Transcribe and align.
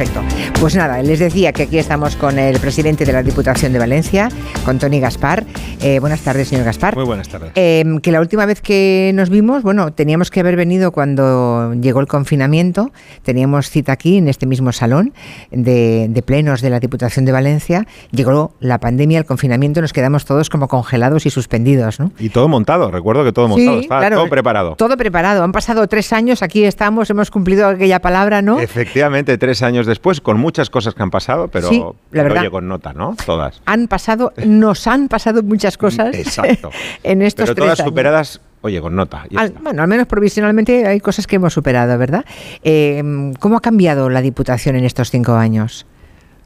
Perfecto. 0.00 0.22
Pues 0.58 0.74
nada, 0.76 1.02
les 1.02 1.18
decía 1.18 1.52
que 1.52 1.64
aquí 1.64 1.76
estamos 1.76 2.16
con 2.16 2.38
el 2.38 2.58
presidente 2.58 3.04
de 3.04 3.12
la 3.12 3.22
Diputación 3.22 3.70
de 3.74 3.78
Valencia, 3.78 4.30
con 4.64 4.78
Tony 4.78 4.98
Gaspar. 4.98 5.44
Eh, 5.82 5.98
buenas 5.98 6.22
tardes, 6.22 6.48
señor 6.48 6.64
Gaspar. 6.64 6.96
Muy 6.96 7.04
buenas 7.04 7.28
tardes. 7.28 7.52
Eh, 7.54 7.84
que 8.02 8.10
la 8.10 8.20
última 8.20 8.46
vez 8.46 8.62
que 8.62 9.12
nos 9.14 9.28
vimos, 9.28 9.62
bueno, 9.62 9.92
teníamos 9.92 10.30
que 10.30 10.40
haber 10.40 10.56
venido 10.56 10.90
cuando 10.90 11.74
llegó 11.74 12.00
el 12.00 12.06
confinamiento. 12.06 12.92
Teníamos 13.24 13.68
cita 13.68 13.92
aquí, 13.92 14.16
en 14.16 14.28
este 14.28 14.46
mismo 14.46 14.72
salón 14.72 15.12
de, 15.50 16.06
de 16.08 16.22
plenos 16.22 16.62
de 16.62 16.70
la 16.70 16.80
Diputación 16.80 17.26
de 17.26 17.32
Valencia. 17.32 17.86
Llegó 18.10 18.54
la 18.58 18.78
pandemia, 18.80 19.18
el 19.18 19.26
confinamiento, 19.26 19.82
nos 19.82 19.92
quedamos 19.92 20.24
todos 20.24 20.48
como 20.48 20.66
congelados 20.66 21.26
y 21.26 21.30
suspendidos, 21.30 22.00
¿no? 22.00 22.10
Y 22.18 22.30
todo 22.30 22.48
montado, 22.48 22.90
recuerdo 22.90 23.22
que 23.22 23.32
todo 23.34 23.48
montado, 23.48 23.76
Sí, 23.76 23.82
estaba 23.84 24.00
claro. 24.00 24.16
todo 24.16 24.30
preparado. 24.30 24.76
Todo 24.76 24.96
preparado. 24.96 25.44
Han 25.44 25.52
pasado 25.52 25.86
tres 25.88 26.14
años, 26.14 26.42
aquí 26.42 26.64
estamos, 26.64 27.10
hemos 27.10 27.30
cumplido 27.30 27.68
aquella 27.68 28.00
palabra, 28.00 28.40
¿no? 28.40 28.60
Efectivamente, 28.60 29.36
tres 29.36 29.62
años 29.62 29.89
después, 29.90 30.22
con 30.22 30.40
muchas 30.40 30.70
cosas 30.70 30.94
que 30.94 31.02
han 31.02 31.10
pasado, 31.10 31.48
pero, 31.48 31.68
Sí, 31.68 31.78
la 31.78 31.92
pero 32.10 32.24
verdad. 32.24 32.40
oye, 32.40 32.50
con 32.50 32.66
nota, 32.68 32.92
¿no? 32.94 33.14
Todas. 33.26 33.60
Han 33.66 33.86
pasado, 33.88 34.32
nos 34.46 34.86
han 34.86 35.08
pasado 35.08 35.42
muchas 35.42 35.76
cosas 35.76 36.14
Exacto. 36.14 36.70
en 37.02 37.20
estos 37.20 37.44
pero 37.44 37.54
tres 37.54 37.64
todas 37.66 37.80
años. 37.80 37.88
superadas, 37.90 38.40
oye, 38.62 38.80
con 38.80 38.96
nota. 38.96 39.26
Al- 39.36 39.52
bueno, 39.62 39.82
al 39.82 39.88
menos 39.88 40.06
provisionalmente 40.06 40.86
hay 40.86 41.00
cosas 41.00 41.26
que 41.26 41.36
hemos 41.36 41.52
superado, 41.52 41.98
¿verdad? 41.98 42.24
Eh, 42.64 43.32
¿Cómo 43.38 43.56
ha 43.58 43.60
cambiado 43.60 44.08
la 44.08 44.22
Diputación 44.22 44.76
en 44.76 44.84
estos 44.86 45.10
cinco 45.10 45.34
años? 45.34 45.84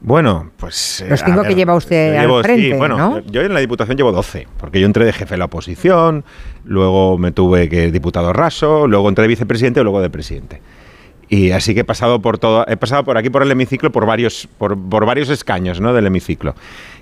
Bueno, 0.01 0.51
pues... 0.57 1.01
eh, 1.01 1.07
Los 1.09 1.23
cinco 1.23 1.41
que 1.43 1.55
lleva 1.55 1.73
usted 1.73 2.13
yo 2.13 2.19
al 2.19 2.25
llevo- 2.27 2.37
sí, 2.41 2.43
frente, 2.43 2.77
bueno, 2.77 2.97
¿no? 2.97 3.19
yo 3.21 3.41
en 3.41 3.53
la 3.53 3.59
Diputación 3.59 3.97
llevo 3.97 4.11
12, 4.11 4.47
porque 4.57 4.79
yo 4.79 4.85
entré 4.85 5.03
de 5.05 5.13
jefe 5.13 5.33
de 5.33 5.37
la 5.39 5.45
oposición, 5.45 6.23
luego 6.63 7.17
me 7.17 7.31
tuve 7.31 7.69
que 7.69 7.91
diputado 7.91 8.31
raso, 8.33 8.87
luego 8.87 9.09
entré 9.09 9.23
de 9.23 9.29
vicepresidente 9.29 9.79
y 9.79 9.83
luego 9.83 10.01
de 10.01 10.09
presidente. 10.11 10.61
Y 11.29 11.51
así 11.51 11.73
que 11.73 11.81
he 11.81 11.85
pasado 11.85 12.21
por 12.21 12.37
todo, 12.37 12.65
he 12.67 12.77
pasado 12.77 13.03
por 13.03 13.17
aquí 13.17 13.29
por 13.29 13.41
el 13.41 13.51
hemiciclo 13.51 13.91
por 13.91 14.05
varios, 14.05 14.47
por, 14.57 14.77
por 14.77 15.05
varios 15.05 15.29
escaños 15.29 15.81
¿no? 15.81 15.93
del 15.93 16.05
hemiciclo. 16.05 16.55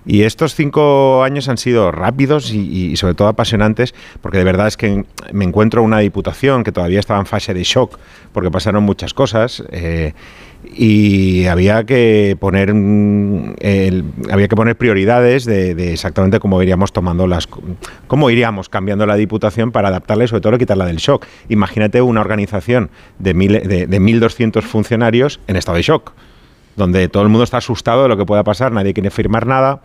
Y 0.05 0.23
estos 0.23 0.55
cinco 0.55 1.23
años 1.23 1.47
han 1.49 1.57
sido 1.57 1.91
rápidos 1.91 2.51
y, 2.53 2.95
sobre 2.97 3.15
todo 3.15 3.27
apasionantes, 3.27 3.93
porque 4.21 4.37
de 4.37 4.43
verdad 4.43 4.67
es 4.67 4.77
que 4.77 5.05
me 5.31 5.45
encuentro 5.45 5.81
una 5.83 5.99
diputación 5.99 6.63
que 6.63 6.71
todavía 6.71 6.99
estaba 6.99 7.19
en 7.19 7.25
fase 7.25 7.53
de 7.53 7.63
shock, 7.63 7.97
porque 8.33 8.51
pasaron 8.51 8.83
muchas 8.83 9.13
cosas. 9.13 9.63
eh, 9.71 10.13
y 10.73 11.45
había 11.47 11.83
que 11.83 12.37
poner 12.39 12.73
mm, 12.73 13.55
había 14.31 14.47
que 14.47 14.55
poner 14.55 14.77
prioridades 14.77 15.45
de, 15.45 15.91
exactamente 15.91 16.39
cómo 16.39 16.61
iríamos 16.61 16.93
tomando 16.93 17.27
las 17.27 17.47
cómo 18.07 18.29
iríamos 18.29 18.69
cambiando 18.69 19.05
la 19.05 19.15
diputación 19.15 19.71
para 19.71 19.89
adaptarla 19.89 20.23
y 20.23 20.27
sobre 20.27 20.41
todo 20.41 20.57
quitarla 20.57 20.85
del 20.85 20.97
shock 20.97 21.25
imagínate 21.49 22.01
una 22.01 22.21
organización 22.21 22.91
de, 23.19 23.33
mil, 23.33 23.51
de, 23.51 23.87
de 23.87 24.01
1.200 24.01 24.61
funcionarios 24.61 25.39
en 25.47 25.57
estado 25.57 25.75
de 25.75 25.83
shock 25.83 26.13
donde 26.75 27.07
todo 27.09 27.23
el 27.23 27.29
mundo 27.29 27.43
está 27.43 27.57
asustado 27.57 28.03
de 28.03 28.09
lo 28.09 28.17
que 28.17 28.25
pueda 28.25 28.43
pasar 28.43 28.71
nadie 28.71 28.93
quiere 28.93 29.09
firmar 29.09 29.45
nada 29.45 29.81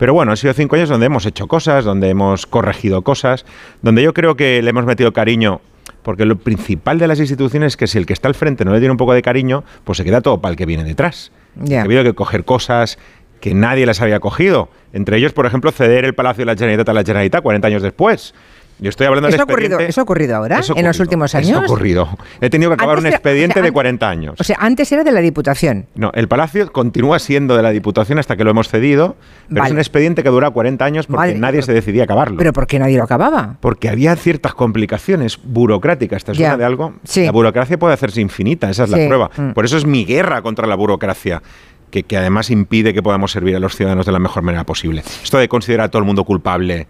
pero 0.00 0.14
bueno, 0.14 0.30
han 0.30 0.38
sido 0.38 0.54
cinco 0.54 0.76
años 0.76 0.88
donde 0.88 1.04
hemos 1.04 1.26
hecho 1.26 1.46
cosas, 1.46 1.84
donde 1.84 2.08
hemos 2.08 2.46
corregido 2.46 3.02
cosas, 3.02 3.44
donde 3.82 4.02
yo 4.02 4.14
creo 4.14 4.34
que 4.34 4.62
le 4.62 4.70
hemos 4.70 4.86
metido 4.86 5.12
cariño, 5.12 5.60
porque 6.02 6.24
lo 6.24 6.38
principal 6.38 6.98
de 6.98 7.06
las 7.06 7.20
instituciones 7.20 7.74
es 7.74 7.76
que 7.76 7.86
si 7.86 7.98
el 7.98 8.06
que 8.06 8.14
está 8.14 8.26
al 8.26 8.34
frente 8.34 8.64
no 8.64 8.72
le 8.72 8.78
tiene 8.78 8.92
un 8.92 8.96
poco 8.96 9.12
de 9.12 9.20
cariño, 9.20 9.62
pues 9.84 9.98
se 9.98 10.04
queda 10.04 10.22
todo 10.22 10.40
para 10.40 10.52
el 10.52 10.56
que 10.56 10.64
viene 10.64 10.84
detrás. 10.84 11.32
Ya. 11.56 11.80
Ha 11.80 11.84
habido 11.84 12.02
que 12.02 12.14
coger 12.14 12.46
cosas 12.46 12.98
que 13.42 13.52
nadie 13.52 13.84
las 13.84 14.00
había 14.00 14.20
cogido. 14.20 14.70
Entre 14.94 15.18
ellos, 15.18 15.34
por 15.34 15.44
ejemplo, 15.44 15.70
ceder 15.70 16.06
el 16.06 16.14
Palacio 16.14 16.42
de 16.42 16.46
la 16.46 16.54
Generalitat 16.54 16.88
a 16.88 16.94
la 16.94 17.02
Generalitat 17.02 17.42
40 17.42 17.68
años 17.68 17.82
después. 17.82 18.34
Yo 18.80 18.88
estoy 18.88 19.06
hablando 19.06 19.26
del 19.26 19.34
¿Eso 19.34 19.42
ha 19.42 19.44
ocurrido- 19.44 19.66
expediente- 19.76 19.90
eso 19.90 20.00
ha 20.00 20.04
ocurrido 20.04 20.36
ahora, 20.36 20.58
Eso 20.60 20.74
en 20.76 20.84
los 20.86 20.98
últimos 21.00 21.34
Eso 21.34 21.36
ha 21.36 21.40
años? 21.58 21.70
ocurrido. 21.70 22.08
He 22.40 22.48
tenido 22.50 22.70
que 22.70 22.74
acabar 22.74 22.94
Antes 22.96 23.02
un 23.02 23.06
era- 23.08 23.16
expediente 23.16 23.52
o 23.52 23.54
sea, 23.54 23.62
de 23.62 23.68
an- 23.68 23.74
40 23.74 24.08
años. 24.08 24.34
O 24.38 24.44
sea, 24.44 24.56
antes 24.60 24.90
era 24.92 25.04
de 25.04 25.12
la 25.12 25.20
Diputación. 25.20 25.86
No, 25.94 26.10
el 26.14 26.28
Palacio 26.28 26.72
continúa 26.72 27.18
siendo 27.18 27.56
de 27.56 27.62
la 27.62 27.70
Diputación 27.70 28.18
hasta 28.18 28.36
que 28.36 28.44
lo 28.44 28.50
hemos 28.50 28.68
cedido, 28.68 29.16
pero 29.48 29.60
Vale. 29.60 29.68
es 29.68 29.72
un 29.72 29.78
expediente 29.78 30.22
que 30.22 30.30
dura 30.30 30.50
40 30.50 30.84
años 30.84 31.06
porque 31.06 31.34
nadie 31.34 31.62
se 31.62 31.72
decidía 31.74 32.02
a 32.02 32.04
acabarlo. 32.04 32.38
Pero 32.38 32.52
¿por 32.52 32.66
qué 32.66 32.78
nadie 32.78 32.96
lo 32.96 33.04
acababa? 33.04 33.56
porque 33.60 33.88
había 33.88 34.16
ciertas 34.16 34.54
complicaciones 34.54 35.38
burocráticas. 35.44 36.24
¿Te 36.24 36.32
Ya. 36.32 36.38
suena 36.38 36.56
de 36.56 36.64
algo? 36.64 36.94
Sí. 37.04 37.24
La 37.24 37.32
burocracia 37.32 37.78
puede 37.78 37.94
hacerse 37.94 38.20
infinita, 38.20 38.70
esa 38.70 38.84
es 38.84 38.90
Sí. 38.90 38.96
la 38.98 39.06
prueba. 39.06 39.30
Mm. 39.36 39.50
Por 39.52 39.64
eso 39.64 39.76
es 39.76 39.84
mi 39.84 40.04
guerra 40.04 40.42
contra 40.42 40.66
la 40.66 40.74
burocracia. 40.74 41.42
Que, 41.90 42.04
que 42.04 42.16
además 42.16 42.50
impide 42.50 42.94
que 42.94 43.02
podamos 43.02 43.32
servir 43.32 43.56
a 43.56 43.58
los 43.58 43.74
ciudadanos 43.74 44.06
de 44.06 44.12
la 44.12 44.20
mejor 44.20 44.44
manera 44.44 44.62
posible. 44.64 45.02
Esto 45.24 45.38
de 45.38 45.48
considerar 45.48 45.86
a 45.86 45.88
todo 45.90 45.98
el 45.98 46.06
mundo 46.06 46.22
culpable 46.24 46.86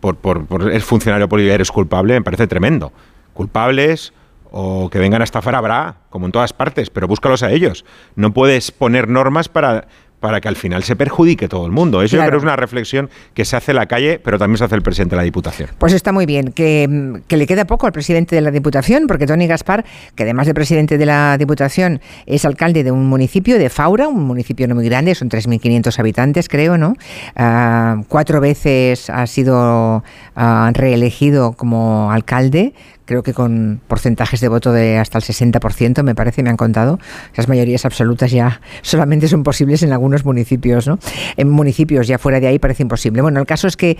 por, 0.00 0.16
por, 0.16 0.46
por 0.46 0.70
el 0.70 0.82
funcionario 0.82 1.28
político 1.28 1.54
eres 1.54 1.70
culpable 1.70 2.14
me 2.14 2.22
parece 2.22 2.46
tremendo. 2.46 2.92
Culpables 3.34 4.12
o 4.50 4.88
que 4.90 4.98
vengan 4.98 5.20
a 5.20 5.24
estafar 5.24 5.54
habrá, 5.54 5.96
como 6.10 6.26
en 6.26 6.32
todas 6.32 6.52
partes, 6.52 6.90
pero 6.90 7.06
búscalos 7.06 7.42
a 7.42 7.50
ellos. 7.50 7.84
No 8.16 8.32
puedes 8.32 8.70
poner 8.70 9.08
normas 9.08 9.48
para, 9.48 9.88
para 10.20 10.40
que 10.40 10.48
al 10.48 10.56
final 10.56 10.82
se 10.82 10.96
perjudique 10.96 11.48
todo 11.48 11.66
el 11.66 11.72
mundo. 11.72 12.02
Eso 12.02 12.16
yo 12.16 12.22
creo 12.22 12.32
que 12.32 12.36
es 12.38 12.42
una 12.42 12.56
reflexión 12.56 13.10
que 13.34 13.44
se 13.44 13.56
hace 13.56 13.72
en 13.72 13.76
la 13.76 13.86
calle, 13.86 14.20
pero 14.22 14.38
también 14.38 14.58
se 14.58 14.64
hace 14.64 14.74
el 14.74 14.82
presidente 14.82 15.14
de 15.14 15.18
la 15.18 15.24
Diputación. 15.24 15.70
Pues 15.78 15.92
está 15.92 16.12
muy 16.12 16.26
bien, 16.26 16.52
que, 16.52 17.20
que 17.28 17.36
le 17.36 17.46
queda 17.46 17.66
poco 17.66 17.86
al 17.86 17.92
presidente 17.92 18.34
de 18.34 18.42
la 18.42 18.50
Diputación, 18.50 19.06
porque 19.06 19.26
Tony 19.26 19.46
Gaspar, 19.46 19.84
que 20.14 20.24
además 20.24 20.46
de 20.46 20.54
presidente 20.54 20.98
de 20.98 21.06
la 21.06 21.36
Diputación, 21.38 22.00
es 22.26 22.44
alcalde 22.44 22.84
de 22.84 22.90
un 22.90 23.06
municipio 23.06 23.58
de 23.58 23.70
Faura, 23.70 24.08
un 24.08 24.24
municipio 24.24 24.66
no 24.66 24.74
muy 24.74 24.84
grande, 24.84 25.14
son 25.14 25.28
3.500 25.28 25.98
habitantes, 25.98 26.48
creo, 26.48 26.78
¿no? 26.78 26.94
Ah, 27.36 28.02
cuatro 28.08 28.40
veces 28.40 29.10
ha 29.10 29.26
sido 29.26 30.02
ah, 30.36 30.70
reelegido 30.74 31.52
como 31.52 32.10
alcalde, 32.10 32.74
creo 33.08 33.22
que 33.22 33.32
con 33.32 33.80
porcentajes 33.88 34.38
de 34.42 34.48
voto 34.48 34.70
de 34.70 34.98
hasta 34.98 35.16
el 35.16 35.24
60%, 35.24 36.02
me 36.02 36.14
parece, 36.14 36.42
me 36.42 36.50
han 36.50 36.58
contado. 36.58 36.98
Esas 37.32 37.48
mayorías 37.48 37.86
absolutas 37.86 38.30
ya 38.30 38.60
solamente 38.82 39.28
son 39.28 39.42
posibles 39.42 39.82
en 39.82 39.92
algunos 39.92 40.26
municipios, 40.26 40.86
¿no? 40.86 40.98
En 41.38 41.48
municipios 41.48 42.06
ya 42.06 42.18
fuera 42.18 42.38
de 42.38 42.48
ahí 42.48 42.58
parece 42.58 42.82
imposible. 42.82 43.22
Bueno, 43.22 43.40
el 43.40 43.46
caso 43.46 43.66
es 43.66 43.78
que 43.78 43.96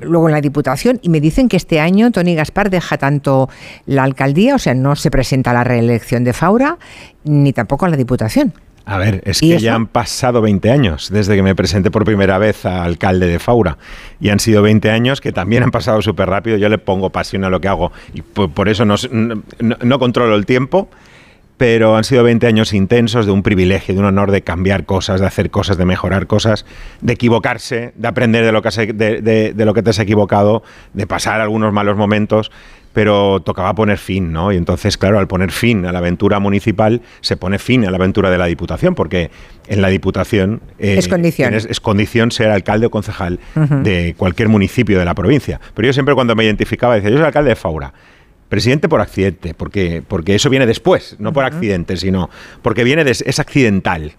luego 0.00 0.28
en 0.28 0.32
la 0.32 0.40
Diputación, 0.40 1.00
y 1.02 1.10
me 1.10 1.20
dicen 1.20 1.50
que 1.50 1.58
este 1.58 1.80
año 1.80 2.10
Tony 2.12 2.34
Gaspar 2.34 2.70
deja 2.70 2.96
tanto 2.96 3.50
la 3.84 4.04
alcaldía, 4.04 4.54
o 4.54 4.58
sea, 4.58 4.72
no 4.72 4.96
se 4.96 5.10
presenta 5.10 5.50
a 5.50 5.54
la 5.54 5.64
reelección 5.64 6.24
de 6.24 6.32
Faura, 6.32 6.78
ni 7.24 7.52
tampoco 7.52 7.84
a 7.84 7.90
la 7.90 7.96
Diputación. 7.98 8.54
A 8.86 8.98
ver, 8.98 9.22
es 9.24 9.42
¿Y 9.42 9.50
que 9.50 9.58
ya 9.60 9.74
han 9.74 9.86
pasado 9.86 10.42
20 10.42 10.70
años 10.70 11.08
desde 11.10 11.36
que 11.36 11.42
me 11.42 11.54
presenté 11.54 11.90
por 11.90 12.04
primera 12.04 12.36
vez 12.36 12.66
a 12.66 12.84
alcalde 12.84 13.26
de 13.26 13.38
Faura. 13.38 13.78
Y 14.20 14.28
han 14.28 14.40
sido 14.40 14.60
20 14.60 14.90
años 14.90 15.20
que 15.22 15.32
también 15.32 15.62
han 15.62 15.70
pasado 15.70 16.02
súper 16.02 16.28
rápido. 16.28 16.58
Yo 16.58 16.68
le 16.68 16.76
pongo 16.78 17.08
pasión 17.10 17.44
a 17.44 17.50
lo 17.50 17.60
que 17.60 17.68
hago 17.68 17.92
y 18.12 18.20
por, 18.20 18.50
por 18.50 18.68
eso 18.68 18.84
no- 18.84 18.96
no- 19.60 19.76
no 19.82 19.98
controlo 19.98 20.34
el 20.34 20.44
tiempo. 20.44 20.88
Pero 21.56 21.96
han 21.96 22.02
sido 22.04 22.24
20 22.24 22.46
años 22.48 22.72
intensos 22.72 23.26
de 23.26 23.32
un 23.32 23.42
privilegio, 23.44 23.94
de 23.94 24.00
un 24.00 24.06
honor 24.06 24.32
de 24.32 24.42
cambiar 24.42 24.84
cosas, 24.84 25.20
de 25.20 25.26
hacer 25.26 25.50
cosas, 25.50 25.76
de 25.76 25.84
mejorar 25.84 26.26
cosas, 26.26 26.66
de 27.00 27.12
equivocarse, 27.12 27.92
de 27.96 28.08
aprender 28.08 28.44
de 28.44 28.50
lo 28.52 28.60
que, 28.60 28.68
has 28.68 28.78
e- 28.78 28.92
de, 28.92 29.20
de- 29.22 29.52
de 29.52 29.64
lo 29.64 29.72
que 29.72 29.82
te 29.82 29.90
has 29.90 29.98
equivocado, 30.00 30.62
de 30.94 31.06
pasar 31.06 31.40
algunos 31.40 31.72
malos 31.72 31.96
momentos 31.96 32.50
pero 32.92 33.40
tocaba 33.40 33.74
poner 33.74 33.98
fin, 33.98 34.32
¿no? 34.32 34.52
Y 34.52 34.56
entonces, 34.56 34.96
claro, 34.96 35.18
al 35.18 35.26
poner 35.26 35.50
fin 35.50 35.84
a 35.84 35.90
la 35.90 35.98
aventura 35.98 36.38
municipal, 36.38 37.02
se 37.22 37.36
pone 37.36 37.58
fin 37.58 37.84
a 37.84 37.90
la 37.90 37.96
aventura 37.96 38.30
de 38.30 38.38
la 38.38 38.46
Diputación, 38.46 38.94
porque 38.94 39.32
en 39.66 39.82
la 39.82 39.88
Diputación 39.88 40.60
eh, 40.78 40.94
Es 40.96 41.08
condición. 41.08 41.48
tienes- 41.50 41.66
es 41.68 41.80
condición 41.80 42.30
ser 42.30 42.50
alcalde 42.52 42.86
o 42.86 42.90
concejal 42.92 43.40
de 43.82 44.14
cualquier 44.16 44.48
municipio 44.48 44.96
de 44.96 45.04
la 45.04 45.14
provincia. 45.14 45.60
Pero 45.74 45.86
yo 45.86 45.92
siempre 45.92 46.14
cuando 46.14 46.36
me 46.36 46.44
identificaba 46.44 46.94
decía, 46.94 47.10
yo 47.10 47.16
soy 47.16 47.26
alcalde 47.26 47.50
de 47.50 47.56
Faura. 47.56 47.92
Presidente 48.54 48.88
por 48.88 49.00
accidente, 49.00 49.52
porque, 49.52 50.00
porque 50.06 50.36
eso 50.36 50.48
viene 50.48 50.64
después, 50.64 51.16
no 51.18 51.32
por 51.32 51.44
accidente, 51.44 51.96
sino 51.96 52.30
porque 52.62 52.84
viene 52.84 53.02
es 53.10 53.40
accidental. 53.40 54.12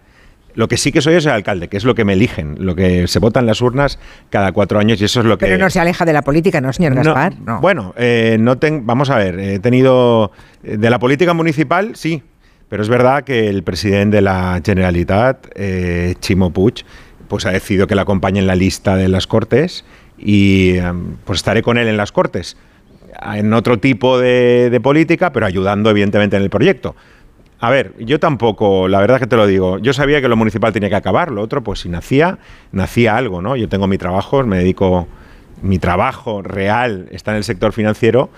Lo 0.55 0.67
que 0.67 0.75
sí 0.75 0.91
que 0.91 0.99
soy 0.99 1.13
es 1.15 1.25
el 1.25 1.31
alcalde, 1.31 1.69
que 1.69 1.77
es 1.77 1.85
lo 1.85 1.95
que 1.95 2.03
me 2.03 2.11
eligen, 2.11 2.55
lo 2.59 2.75
que 2.75 3.07
se 3.07 3.19
vota 3.19 3.39
en 3.39 3.45
las 3.45 3.61
urnas 3.61 3.97
cada 4.29 4.51
cuatro 4.51 4.77
años 4.77 4.99
y 5.01 5.05
eso 5.05 5.21
es 5.21 5.25
lo 5.25 5.37
que... 5.37 5.45
Pero 5.45 5.57
no 5.57 5.69
se 5.69 5.79
aleja 5.79 6.03
de 6.03 6.11
la 6.11 6.21
política, 6.21 6.59
¿no, 6.59 6.73
señor 6.73 6.93
No, 6.95 7.01
Gaspar? 7.01 7.39
No. 7.39 7.61
Bueno, 7.61 7.93
eh, 7.97 8.35
no 8.37 8.57
ten- 8.57 8.85
vamos 8.85 9.09
a 9.09 9.17
ver, 9.17 9.39
he 9.39 9.59
tenido 9.59 10.33
eh, 10.65 10.75
de 10.75 10.89
la 10.89 10.99
política 10.99 11.33
municipal, 11.33 11.95
sí, 11.95 12.23
pero 12.67 12.83
es 12.83 12.89
verdad 12.89 13.23
que 13.23 13.47
el 13.47 13.63
presidente 13.63 14.17
de 14.17 14.21
la 14.21 14.59
Generalitat, 14.65 15.47
eh, 15.55 16.15
Chimo 16.19 16.51
Puig, 16.51 16.83
pues 17.29 17.45
ha 17.45 17.51
decidido 17.51 17.87
que 17.87 17.95
le 17.95 18.01
acompañe 18.01 18.39
en 18.41 18.47
la 18.47 18.55
lista 18.55 18.97
de 18.97 19.07
las 19.07 19.27
Cortes 19.27 19.85
y 20.17 20.73
pues 21.23 21.39
estaré 21.39 21.61
con 21.63 21.77
él 21.77 21.87
en 21.87 21.95
las 21.97 22.11
Cortes, 22.11 22.57
en 23.35 23.53
otro 23.53 23.77
tipo 23.79 24.19
de, 24.19 24.69
de 24.69 24.79
política, 24.81 25.31
pero 25.31 25.45
ayudando 25.45 25.89
evidentemente 25.89 26.35
en 26.37 26.43
el 26.43 26.49
proyecto. 26.49 26.95
A 27.59 27.69
ver, 27.69 27.93
yo 27.99 28.19
tampoco, 28.19 28.87
la 28.87 28.99
verdad 28.99 29.19
que 29.19 29.27
te 29.27 29.37
lo 29.37 29.47
digo, 29.47 29.79
yo 29.79 29.93
sabía 29.93 30.21
que 30.21 30.27
lo 30.27 30.35
municipal 30.35 30.73
tenía 30.73 30.89
que 30.89 30.95
acabar, 30.95 31.31
lo 31.31 31.41
otro, 31.41 31.63
pues 31.63 31.79
si 31.79 31.89
nacía, 31.89 32.37
nacía 32.71 33.15
algo, 33.15 33.41
¿no? 33.41 33.55
Yo 33.55 33.69
tengo 33.69 33.87
mi 33.87 33.97
trabajo, 33.97 34.43
me 34.43 34.57
dedico, 34.57 35.07
mi 35.61 35.79
trabajo 35.79 36.41
real 36.41 37.07
está 37.11 37.31
en 37.31 37.37
el 37.37 37.43
sector 37.45 37.71
financiero 37.71 38.29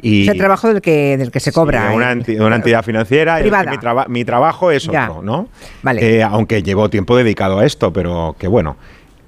y... 0.00 0.22
es 0.22 0.28
el 0.28 0.38
trabajo 0.38 0.68
del 0.68 0.80
que, 0.80 1.18
del 1.18 1.30
que 1.30 1.38
se 1.38 1.52
cobra. 1.52 1.90
Sí, 1.90 1.94
una, 1.96 2.12
¿eh? 2.12 2.14
enti- 2.16 2.38
de 2.38 2.44
una 2.44 2.56
entidad 2.56 2.82
financiera. 2.82 3.38
Privada. 3.38 3.70
Mi, 3.70 3.76
traba- 3.78 4.06
mi 4.08 4.24
trabajo 4.24 4.70
es 4.70 4.84
Ya. 4.84 5.10
otro, 5.10 5.22
¿no? 5.22 5.48
Vale. 5.82 6.16
Eh, 6.18 6.22
aunque 6.22 6.62
llevo 6.62 6.88
tiempo 6.88 7.14
dedicado 7.16 7.58
a 7.58 7.66
esto, 7.66 7.92
pero 7.92 8.34
que 8.38 8.48
bueno. 8.48 8.76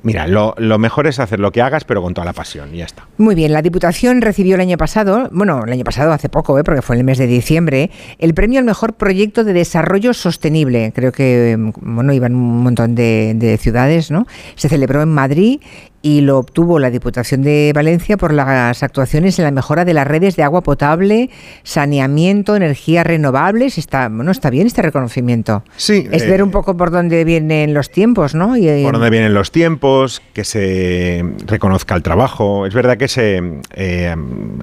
Mira, 0.05 0.27
lo, 0.27 0.79
mejor 0.79 1.07
es 1.07 1.19
hacer 1.19 1.41
lo 1.41 1.51
que 1.51 1.63
hagas, 1.63 1.85
pero 1.85 2.03
con 2.03 2.13
toda 2.13 2.27
la 2.27 2.35
pasión, 2.35 2.75
y 2.75 2.79
ya 2.79 2.85
está. 2.85 3.09
Muy 3.17 3.35
bien, 3.35 3.53
la 3.53 3.63
Diputación 3.63 4.21
recibió 4.21 4.55
el 4.55 4.61
año 4.61 4.77
pasado, 4.77 5.29
bueno, 5.33 5.65
el 5.65 5.73
año 5.73 5.83
pasado 5.83 6.13
hace 6.13 6.29
poco, 6.29 6.59
¿eh? 6.59 6.65
porque 6.65 6.83
fue 6.83 6.97
en 6.97 7.01
el 7.01 7.05
mes 7.05 7.17
de 7.17 7.27
diciembre, 7.27 7.91
el 8.19 8.35
premio 8.35 8.59
al 8.59 8.67
mejor 8.67 8.93
proyecto 8.93 9.45
de 9.45 9.55
desarrollo 9.55 10.13
sostenible. 10.13 10.93
Creo 10.95 11.11
que, 11.11 11.57
bueno, 11.81 12.13
iban 12.13 12.35
un 12.35 12.63
montón 12.63 12.95
de 12.95 13.59
ciudades, 13.61 14.11
¿no? 14.11 14.27
Se 14.57 14.69
celebró 14.69 15.01
en 15.03 15.09
Madrid 15.09 15.61
y 16.05 16.21
lo 16.21 16.37
obtuvo 16.37 16.79
la 16.79 16.91
Diputación 16.91 17.41
de 17.41 17.73
Valencia 17.75 18.19
por 18.19 18.35
las 18.35 18.83
actuaciones 18.83 19.39
en 19.39 19.47
la 19.47 19.51
mejora 19.51 19.87
de 19.87 19.95
las 19.95 20.07
redes 20.07 20.37
de 20.37 20.43
agua 20.43 20.61
potable, 20.61 21.31
saneamiento, 21.63 22.57
energías 22.57 23.07
renovables. 23.07 23.79
Está, 23.79 24.11
bueno, 24.11 24.31
está 24.31 24.51
bien 24.51 24.67
este 24.67 24.83
reconocimiento. 24.83 25.65
Sí. 25.79 26.07
Es 26.13 26.29
ver 26.29 26.43
un 26.43 26.51
eh, 26.51 26.53
poco 26.53 26.77
por 26.77 26.91
dónde 26.91 27.25
vienen 27.25 27.73
los 27.73 27.91
tiempos, 27.91 28.35
¿no? 28.35 28.55
Y, 28.55 28.83
por 28.83 28.93
dónde 28.93 29.09
vienen 29.09 29.33
los 29.33 29.51
tiempos, 29.51 30.21
que 30.35 30.45
se 30.45 31.25
reconozca 31.47 31.95
el 31.95 32.03
trabajo. 32.03 32.67
Es 32.67 32.75
verdad 32.75 32.99
que 32.99 33.09
se, 33.09 33.63
eh, 33.73 34.15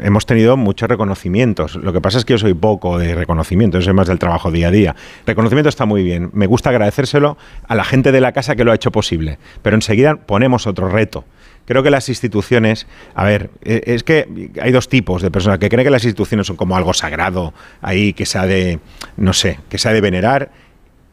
hemos 0.04 0.28
tenido 0.28 0.58
muchos 0.58 0.88
reconocimientos. 0.90 1.76
Lo 1.76 1.92
que 1.92 2.02
pasa 2.02 2.20
es 2.20 2.26
que 2.26 2.34
yo 2.34 2.38
soy 2.38 2.54
poco 2.54 3.00
de 3.00 3.16
reconocimiento, 3.16 3.80
yo 3.80 3.86
soy 3.86 3.94
más 3.94 4.08
del 4.08 4.20
trabajo 4.20 4.52
día 4.52 4.68
a 4.68 4.72
día. 4.72 4.96
Reconocimiento 5.26 5.70
está 5.70 5.86
muy 5.86 6.04
bien. 6.04 6.30
Me 6.34 6.46
gusta 6.46 6.70
agradecérselo 6.70 7.36
a 7.68 7.74
la 7.74 7.84
gente 7.84 8.12
de 8.12 8.22
la 8.22 8.32
casa 8.32 8.56
que 8.56 8.64
lo 8.64 8.72
ha 8.72 8.76
hecho 8.76 8.92
posible. 8.92 9.40
Pero 9.64 9.76
enseguida 9.76 10.18
ponemos 10.18 10.68
otro 10.68 10.88
reto 10.88 11.26
creo 11.72 11.84
que 11.84 11.90
las 11.90 12.10
instituciones, 12.10 12.86
a 13.16 13.24
ver, 13.24 13.50
e, 13.64 13.82
es 13.86 14.04
que 14.04 14.52
hay 14.62 14.74
dos 14.74 14.90
tipos 14.90 15.22
de 15.22 15.32
personas 15.32 15.58
que 15.58 15.70
creen 15.70 15.86
que 15.86 15.90
las 15.90 16.04
instituciones 16.04 16.46
son 16.48 16.58
como 16.58 16.76
algo 16.76 16.94
sagrado 16.94 17.54
ahí 17.82 18.12
que 18.12 18.26
se 18.26 18.38
ha 18.38 18.46
de, 18.46 18.80
no 19.16 19.32
sé, 19.32 19.58
que 19.70 19.78
se 19.78 19.88
ha 19.88 19.94
de 19.94 20.02
venerar. 20.02 20.52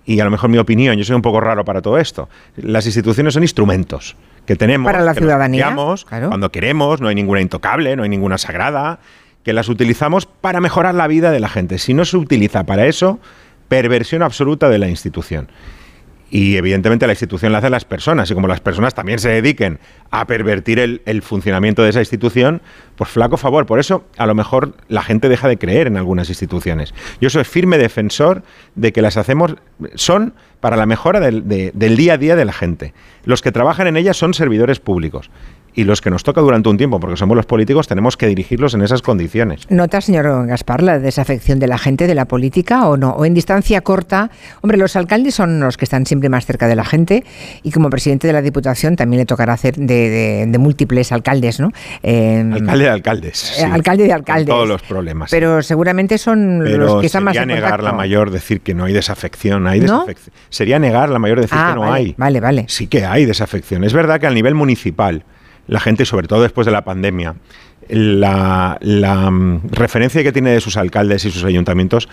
Y 0.05 0.19
a 0.19 0.25
lo 0.25 0.32
mejor 0.32 0.50
mi 0.50 0.58
opinión, 0.58 0.96
yo 0.96 1.05
soy 1.05 1.14
un 1.14 1.22
poco 1.22 1.40
raro 1.40 1.64
para 1.64 1.81
todo 1.81 1.96
esto. 1.96 2.28
Las 2.56 2.87
instituciones 2.87 3.34
son 3.34 3.44
instrumentos 3.44 4.16
que 4.46 4.56
tenemos 4.56 4.90
para 4.90 5.05
la 5.05 5.14
ciudadanía 5.14 5.76
cuando 6.26 6.50
queremos, 6.50 7.00
no 7.00 7.06
hay 7.06 7.14
ninguna 7.14 7.40
intocable, 7.40 7.94
no 7.94 8.02
hay 8.02 8.08
ninguna 8.08 8.37
sagrada, 8.37 8.99
que 9.44 9.52
las 9.52 9.69
utilizamos 9.69 10.26
para 10.26 10.60
mejorar 10.60 10.96
la 10.96 11.06
vida 11.06 11.31
de 11.31 11.38
la 11.38 11.49
gente. 11.49 11.78
Si 11.78 11.94
no 11.94 12.05
se 12.05 12.16
utiliza 12.16 12.64
para 12.64 12.87
eso, 12.87 13.20
perversión 13.69 14.25
absoluta 14.25 14.69
de 14.69 14.78
la 14.78 14.88
institución. 14.88 15.50
Y 16.31 16.57
evidentemente 16.57 17.07
la 17.07 17.13
institución 17.13 17.53
la 17.53 17.59
hacen 17.59 17.71
las 17.71 17.85
personas, 17.85 18.31
y 18.31 18.35
como 18.35 18.49
las 18.49 18.61
personas 18.61 18.95
también 18.95 19.19
se 19.19 19.31
dediquen 19.31 19.79
a 20.11 20.27
pervertir 20.27 20.79
el, 20.79 21.23
funcionamiento 21.23 21.83
de 21.83 21.91
esa 21.91 22.01
institución, 22.01 22.61
pues 22.97 23.11
flaco 23.11 23.37
favor. 23.37 23.65
Por 23.65 23.79
eso, 23.79 24.05
a 24.19 24.27
lo 24.27 24.35
mejor 24.35 24.75
la 24.89 25.03
gente 25.03 25.29
deja 25.29 25.49
de 25.49 25.57
creer 25.57 25.87
en 25.87 25.97
algunas 25.97 26.29
instituciones. 26.29 26.95
Yo 27.21 27.31
soy 27.31 27.45
firme 27.45 27.79
defensor 27.79 28.43
de 28.75 28.93
que 28.93 29.01
las 29.01 29.17
hacemos, 29.17 29.57
son 29.95 30.35
para 30.61 30.77
la 30.77 30.87
mejora 30.87 31.21
del, 31.21 31.47
del 31.47 31.97
día 31.97 32.15
a 32.15 32.19
día 32.19 32.37
de 32.37 32.45
la 32.45 32.53
gente. 32.53 32.93
Los 33.25 33.41
que 33.41 33.53
trabajan 33.53 33.87
en 33.87 33.97
ellas 33.97 34.17
son 34.17 34.35
servidores 34.35 34.81
públicos 34.81 35.31
y 35.79 35.85
los 35.85 36.01
que 36.01 36.11
nos 36.11 36.25
toca 36.25 36.41
durante 36.41 36.69
un 36.69 36.77
tiempo, 36.77 36.99
porque 36.99 37.17
somos 37.17 37.37
los 37.37 37.47
políticos, 37.47 37.87
tenemos 37.87 38.17
que 38.17 38.27
dirigirlos 38.27 38.75
en 38.75 38.83
esas 38.83 39.01
condiciones. 39.01 39.65
¿Nota, 39.71 40.01
señor 40.01 40.49
Gaspar, 40.49 40.83
la 40.83 40.99
desafección 40.99 41.61
de 41.61 41.69
la 41.69 41.79
gente 41.79 42.09
de 42.09 42.17
la 42.17 42.25
política 42.25 42.89
o 42.89 42.97
no? 42.97 43.11
¿O 43.11 43.25
en 43.25 43.33
distancia 43.33 43.81
corta? 43.83 44.29
Hombre, 44.61 44.77
los 44.77 44.97
alcaldes 44.97 45.37
son 45.37 45.61
los 45.61 45.77
que 45.77 45.85
están 45.85 46.05
siempre 46.05 46.29
más 46.31 46.47
cerca 46.47 46.67
de 46.67 46.75
la 46.75 46.85
gente 46.85 47.23
y 47.63 47.71
como 47.71 47.91
presidente 47.91 48.27
de 48.27 48.33
la 48.33 48.43
Diputación 48.43 48.97
también 48.97 49.21
le 49.21 49.27
tocará 49.27 49.53
hacer 49.53 49.77
de, 49.77 50.53
múltiples 50.59 51.13
alcaldes, 51.13 51.61
¿no? 51.61 51.71
Eh, 52.03 52.45
alcalde 52.53 52.85
de 52.85 52.91
alcaldes. 52.91 53.61
Eh, 53.61 53.65
alcalde 53.65 54.03
de 54.03 54.13
alcaldes. 54.13 54.49
todos 54.49 54.67
los 54.67 54.83
problemas. 54.83 55.31
Pero 55.31 55.63
seguramente 55.63 56.19
son 56.19 56.65
los 56.77 57.01
que 57.01 57.07
están 57.07 57.23
más 57.23 57.35
Sería 57.35 57.55
negar 57.55 57.85
la 57.85 57.93
mayor 57.93 58.33
decir 58.33 58.63
que 58.63 58.75
no 58.75 58.87
hay 58.87 58.93
desafección. 58.93 59.69
Hay 59.69 59.79
desafección. 59.79 60.35
Sería 60.51 60.81
negar 60.81 61.09
la 61.09 61.21
mayor 61.21 61.41
decir 61.41 61.57
ah, 61.57 61.71
que 61.71 61.75
no 61.77 61.93
hay. 61.93 62.15
Vale, 62.19 62.41
vale. 62.41 62.65
Sí 62.67 62.89
que 62.89 63.05
hay 63.05 63.27
desafección. 63.27 63.85
Es 63.85 63.93
verdad 63.93 64.19
que 64.19 64.27
al 64.27 64.35
nivel 64.35 64.57
municipal 64.57 65.23
la 65.69 65.81
gente, 65.81 66.05
sobre 66.05 66.26
todo 66.26 66.43
después 66.43 66.65
de 66.65 66.73
la 66.73 66.82
pandemia, 66.82 67.37
la, 67.88 68.79
mm, 68.81 69.70
referencia 69.70 70.23
que 70.23 70.32
tiene 70.32 70.50
de 70.50 70.61
sus 70.61 70.76
alcaldes 70.76 71.25
y 71.25 71.31
sus 71.31 71.44
ayuntamientos 71.44 72.09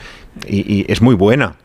y, 0.48 0.86
es 0.92 1.02
muy 1.02 1.16
buena 1.16 1.56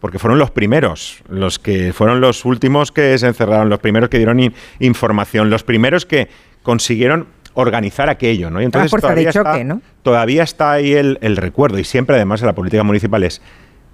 porque 0.00 0.18
fueron 0.18 0.38
los 0.38 0.50
primeros, 0.50 1.22
los 1.28 1.58
que 1.58 1.92
fueron 1.92 2.22
los 2.22 2.46
últimos 2.46 2.90
que 2.90 3.18
se 3.18 3.26
encerraron, 3.26 3.68
los 3.68 3.80
primeros 3.80 4.08
que 4.08 4.16
dieron 4.16 4.40
información, 4.78 5.50
los 5.50 5.62
primeros 5.62 6.06
que 6.06 6.28
consiguieron 6.62 7.26
organizar 7.52 8.08
aquello, 8.08 8.48
¿no? 8.48 8.62
Y 8.62 8.64
entonces 8.64 8.90
todavía, 8.98 9.28
está, 9.28 9.80
todavía 10.02 10.42
está 10.42 10.72
ahí 10.72 10.94
el, 10.94 11.36
recuerdo 11.36 11.78
y 11.78 11.84
siempre 11.84 12.16
además 12.16 12.40
en 12.40 12.46
la 12.46 12.54
política 12.54 12.82
municipal 12.82 13.22
es 13.24 13.42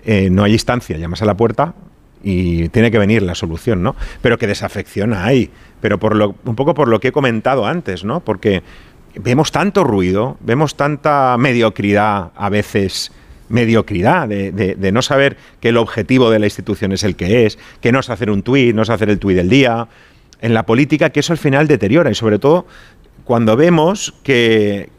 eh, 0.05 0.31
no 0.31 0.45
hay 0.45 0.53
instancia, 0.53 0.97
llamas 0.97 1.23
a 1.23 1.25
la 1.25 1.37
puerta, 1.37 1.75
y 2.23 2.69
tiene 2.71 2.91
que 2.91 2.99
venir 2.99 3.23
la 3.23 3.35
solución, 3.35 3.83
¿no? 3.83 3.95
Pero 4.23 4.39
que 4.39 4.47
desafección 4.47 5.15
hay, 5.15 5.51
pero 5.81 5.99
por 5.99 6.17
lo, 6.17 6.35
un 6.45 6.57
poco 6.57 6.75
por 6.75 6.89
lo 6.89 7.01
que 7.01 7.09
he 7.09 7.13
comentado 7.13 7.67
antes, 7.67 8.05
¿no? 8.05 8.21
Porque 8.21 8.63
vemos 9.15 9.53
tanto 9.53 9.85
ruido, 9.85 10.37
vemos 10.41 10.77
tanta 10.77 11.37
mediocridad 11.39 12.33
a 12.37 12.49
veces 12.49 13.13
mediocridad, 13.49 14.29
de, 14.29 14.91
no 14.93 15.03
saber 15.03 15.37
que 15.61 15.69
el 15.69 15.77
objetivo 15.77 16.31
de 16.31 16.39
la 16.39 16.47
institución 16.47 16.93
es 16.93 17.05
el 17.05 17.17
que 17.17 17.47
es, 17.47 17.59
que 17.81 17.93
no 17.93 18.01
es 18.01 18.11
hacer 18.11 18.31
un 18.31 18.43
tuit, 18.43 18.75
no 18.75 18.83
es 18.83 18.91
hacer 18.91 19.09
el 19.09 19.19
tuit 19.19 19.37
del 19.37 19.49
día, 19.49 19.87
en 20.41 20.53
la 20.53 20.67
política 20.67 21.11
que 21.11 21.21
eso 21.21 21.33
al 21.33 21.39
final 21.39 21.69
deteriora 21.69 22.11
y 22.11 22.15
sobre 22.15 22.39
todo 22.39 22.67
cuando 23.25 23.57
vemos 23.57 24.15
que, 24.23 24.91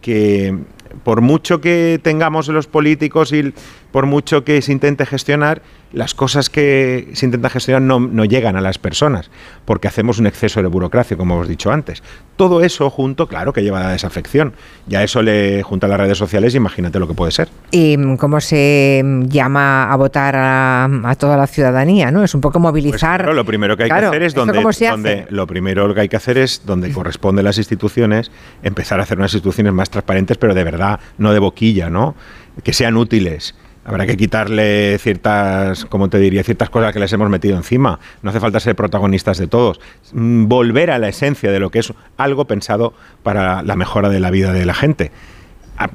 por 1.04 1.22
mucho 1.22 1.62
que 1.62 2.00
tengamos 2.02 2.48
los 2.48 2.68
políticos 2.68 3.32
y 3.32 3.54
por 3.92 4.06
mucho 4.06 4.44
que 4.44 4.62
se 4.62 4.72
intente 4.72 5.06
gestionar, 5.06 5.62
las 5.94 6.14
cosas 6.14 6.50
que 6.50 7.10
se 7.14 7.26
intenta 7.26 7.50
gestionar 7.50 7.82
no, 7.82 8.26
llegan 8.26 8.56
a 8.56 8.62
las 8.62 8.78
personas, 8.78 9.32
porque 9.66 9.88
hacemos 9.88 10.20
un 10.20 10.28
exceso 10.28 10.62
de 10.62 10.68
burocracia, 10.68 11.16
como 11.16 11.36
hemos 11.36 11.48
dicho 11.48 11.72
antes. 11.72 12.04
Todo 12.36 12.62
eso 12.62 12.90
junto, 12.90 13.28
claro 13.28 13.54
que 13.54 13.64
lleva 13.64 13.80
a 13.80 13.84
la 13.84 13.92
desafección. 13.92 14.54
Ya 14.86 15.04
eso 15.04 15.22
le 15.22 15.64
junta 15.64 15.88
a 15.88 15.90
las 15.90 16.00
redes 16.00 16.18
sociales, 16.18 16.54
imagínate 16.56 17.00
lo 17.00 17.08
que 17.08 17.14
puede 17.14 17.32
ser. 17.32 17.48
¿Y 17.72 17.98
cómo 18.18 18.42
se 18.42 19.04
llama 19.28 19.92
a 19.92 19.96
votar 19.96 20.36
a, 20.38 21.16
toda 21.18 21.38
la 21.38 21.48
ciudadanía? 21.48 22.12
¿no? 22.12 22.24
Es 22.24 22.36
un 22.36 22.42
poco 22.42 22.60
movilizar. 22.60 23.24
Pues 23.24 23.36
lo 23.36 23.46
primero 23.46 23.78
que 23.78 23.84
hay 23.84 23.90
que 23.90 23.96
hacer 23.96 24.24
es 24.24 24.34
donde, 24.34 24.62
donde 24.62 25.28
lo 25.30 25.48
primero 25.48 25.94
que 25.94 26.02
hay 26.02 26.10
que 26.10 26.18
hacer 26.18 26.38
es 26.38 26.64
donde 26.66 26.92
corresponde 26.92 27.42
las 27.44 27.58
instituciones, 27.58 28.30
empezar 28.62 29.00
a 29.00 29.04
hacer 29.04 29.18
unas 29.18 29.34
instituciones 29.34 29.74
más 29.74 29.90
transparentes, 29.90 30.38
pero 30.38 30.54
de 30.54 30.64
verdad, 30.64 31.00
no 31.18 31.32
de 31.32 31.40
boquilla, 31.40 31.90
¿no? 31.90 32.16
Que 32.64 32.74
sean 32.74 32.98
útiles 32.98 33.56
Habrá 33.88 34.06
que 34.06 34.18
quitarle 34.18 34.98
ciertas, 34.98 35.86
como 35.86 36.10
te 36.10 36.20
diría, 36.20 36.44
ciertas 36.44 36.70
cosas 36.70 36.92
que 36.92 37.00
les 37.00 37.12
hemos 37.14 37.30
metido 37.30 37.56
encima. 37.56 38.02
No 38.22 38.32
hace 38.32 38.42
falta 38.42 38.60
ser 38.60 38.76
protagonistas 38.76 39.38
de 39.38 39.48
todos. 39.48 39.80
Mm, 40.12 40.48
volver 40.48 40.92
a 40.92 41.00
la 41.00 41.08
esencia 41.08 41.52
de 41.54 41.60
lo 41.62 41.70
que 41.72 41.80
es 41.80 41.94
algo 42.18 42.44
pensado 42.46 42.94
para 43.24 43.64
la 43.64 43.78
mejora 43.78 44.10
de 44.10 44.20
la 44.20 44.30
vida 44.30 44.52
de 44.52 44.66
la 44.66 44.74
gente. 44.74 45.12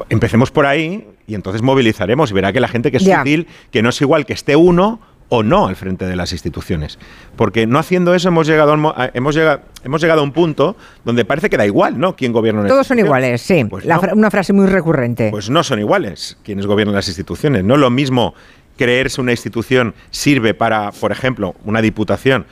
Empecemos 0.08 0.50
por 0.50 0.64
ahí 0.64 1.06
y 1.26 1.34
entonces 1.34 1.60
movilizaremos 1.60 2.30
y 2.30 2.34
verá 2.34 2.50
que 2.50 2.60
la 2.60 2.68
gente 2.68 2.90
que 2.90 2.96
es 2.96 3.06
útil, 3.06 3.46
que 3.70 3.82
no 3.82 3.90
es 3.90 4.00
igual 4.00 4.24
que 4.24 4.32
esté 4.32 4.56
uno 4.56 4.98
o 5.34 5.42
no 5.42 5.66
al 5.66 5.76
frente 5.76 6.04
de 6.04 6.14
las 6.14 6.32
instituciones. 6.32 6.98
Porque 7.36 7.66
no 7.66 7.78
haciendo 7.78 8.14
eso 8.14 8.28
hemos 8.28 8.46
llegado, 8.46 8.74
hemos 9.14 9.34
llegado, 9.34 9.62
hemos 9.82 10.02
llegado 10.02 10.20
a 10.20 10.24
un 10.24 10.32
punto 10.32 10.76
donde 11.06 11.24
parece 11.24 11.48
que 11.48 11.56
da 11.56 11.64
igual, 11.64 11.98
¿no? 11.98 12.14
¿Quién 12.14 12.34
gobierna 12.34 12.66
Todos 12.66 12.86
son 12.86 12.98
iguales, 12.98 13.40
sí. 13.40 13.64
Pues 13.64 13.86
una 14.12 14.30
frase 14.30 14.52
muy 14.52 14.66
recurrente. 14.66 15.30
Pues 15.30 15.48
no 15.48 15.64
son 15.64 15.78
iguales 15.78 16.36
quienes 16.44 16.66
gobiernan 16.66 16.94
las 16.94 17.08
instituciones. 17.08 17.64
No 17.64 17.76
es 17.76 17.80
lo 17.80 17.88
mismo 17.88 18.34
creerse 18.76 19.22
una 19.22 19.30
institución 19.30 19.94
sirve 20.10 20.52
para, 20.52 20.92
por 20.92 21.12
ejemplo, 21.12 21.54
una 21.64 21.80
diputación, 21.80 22.44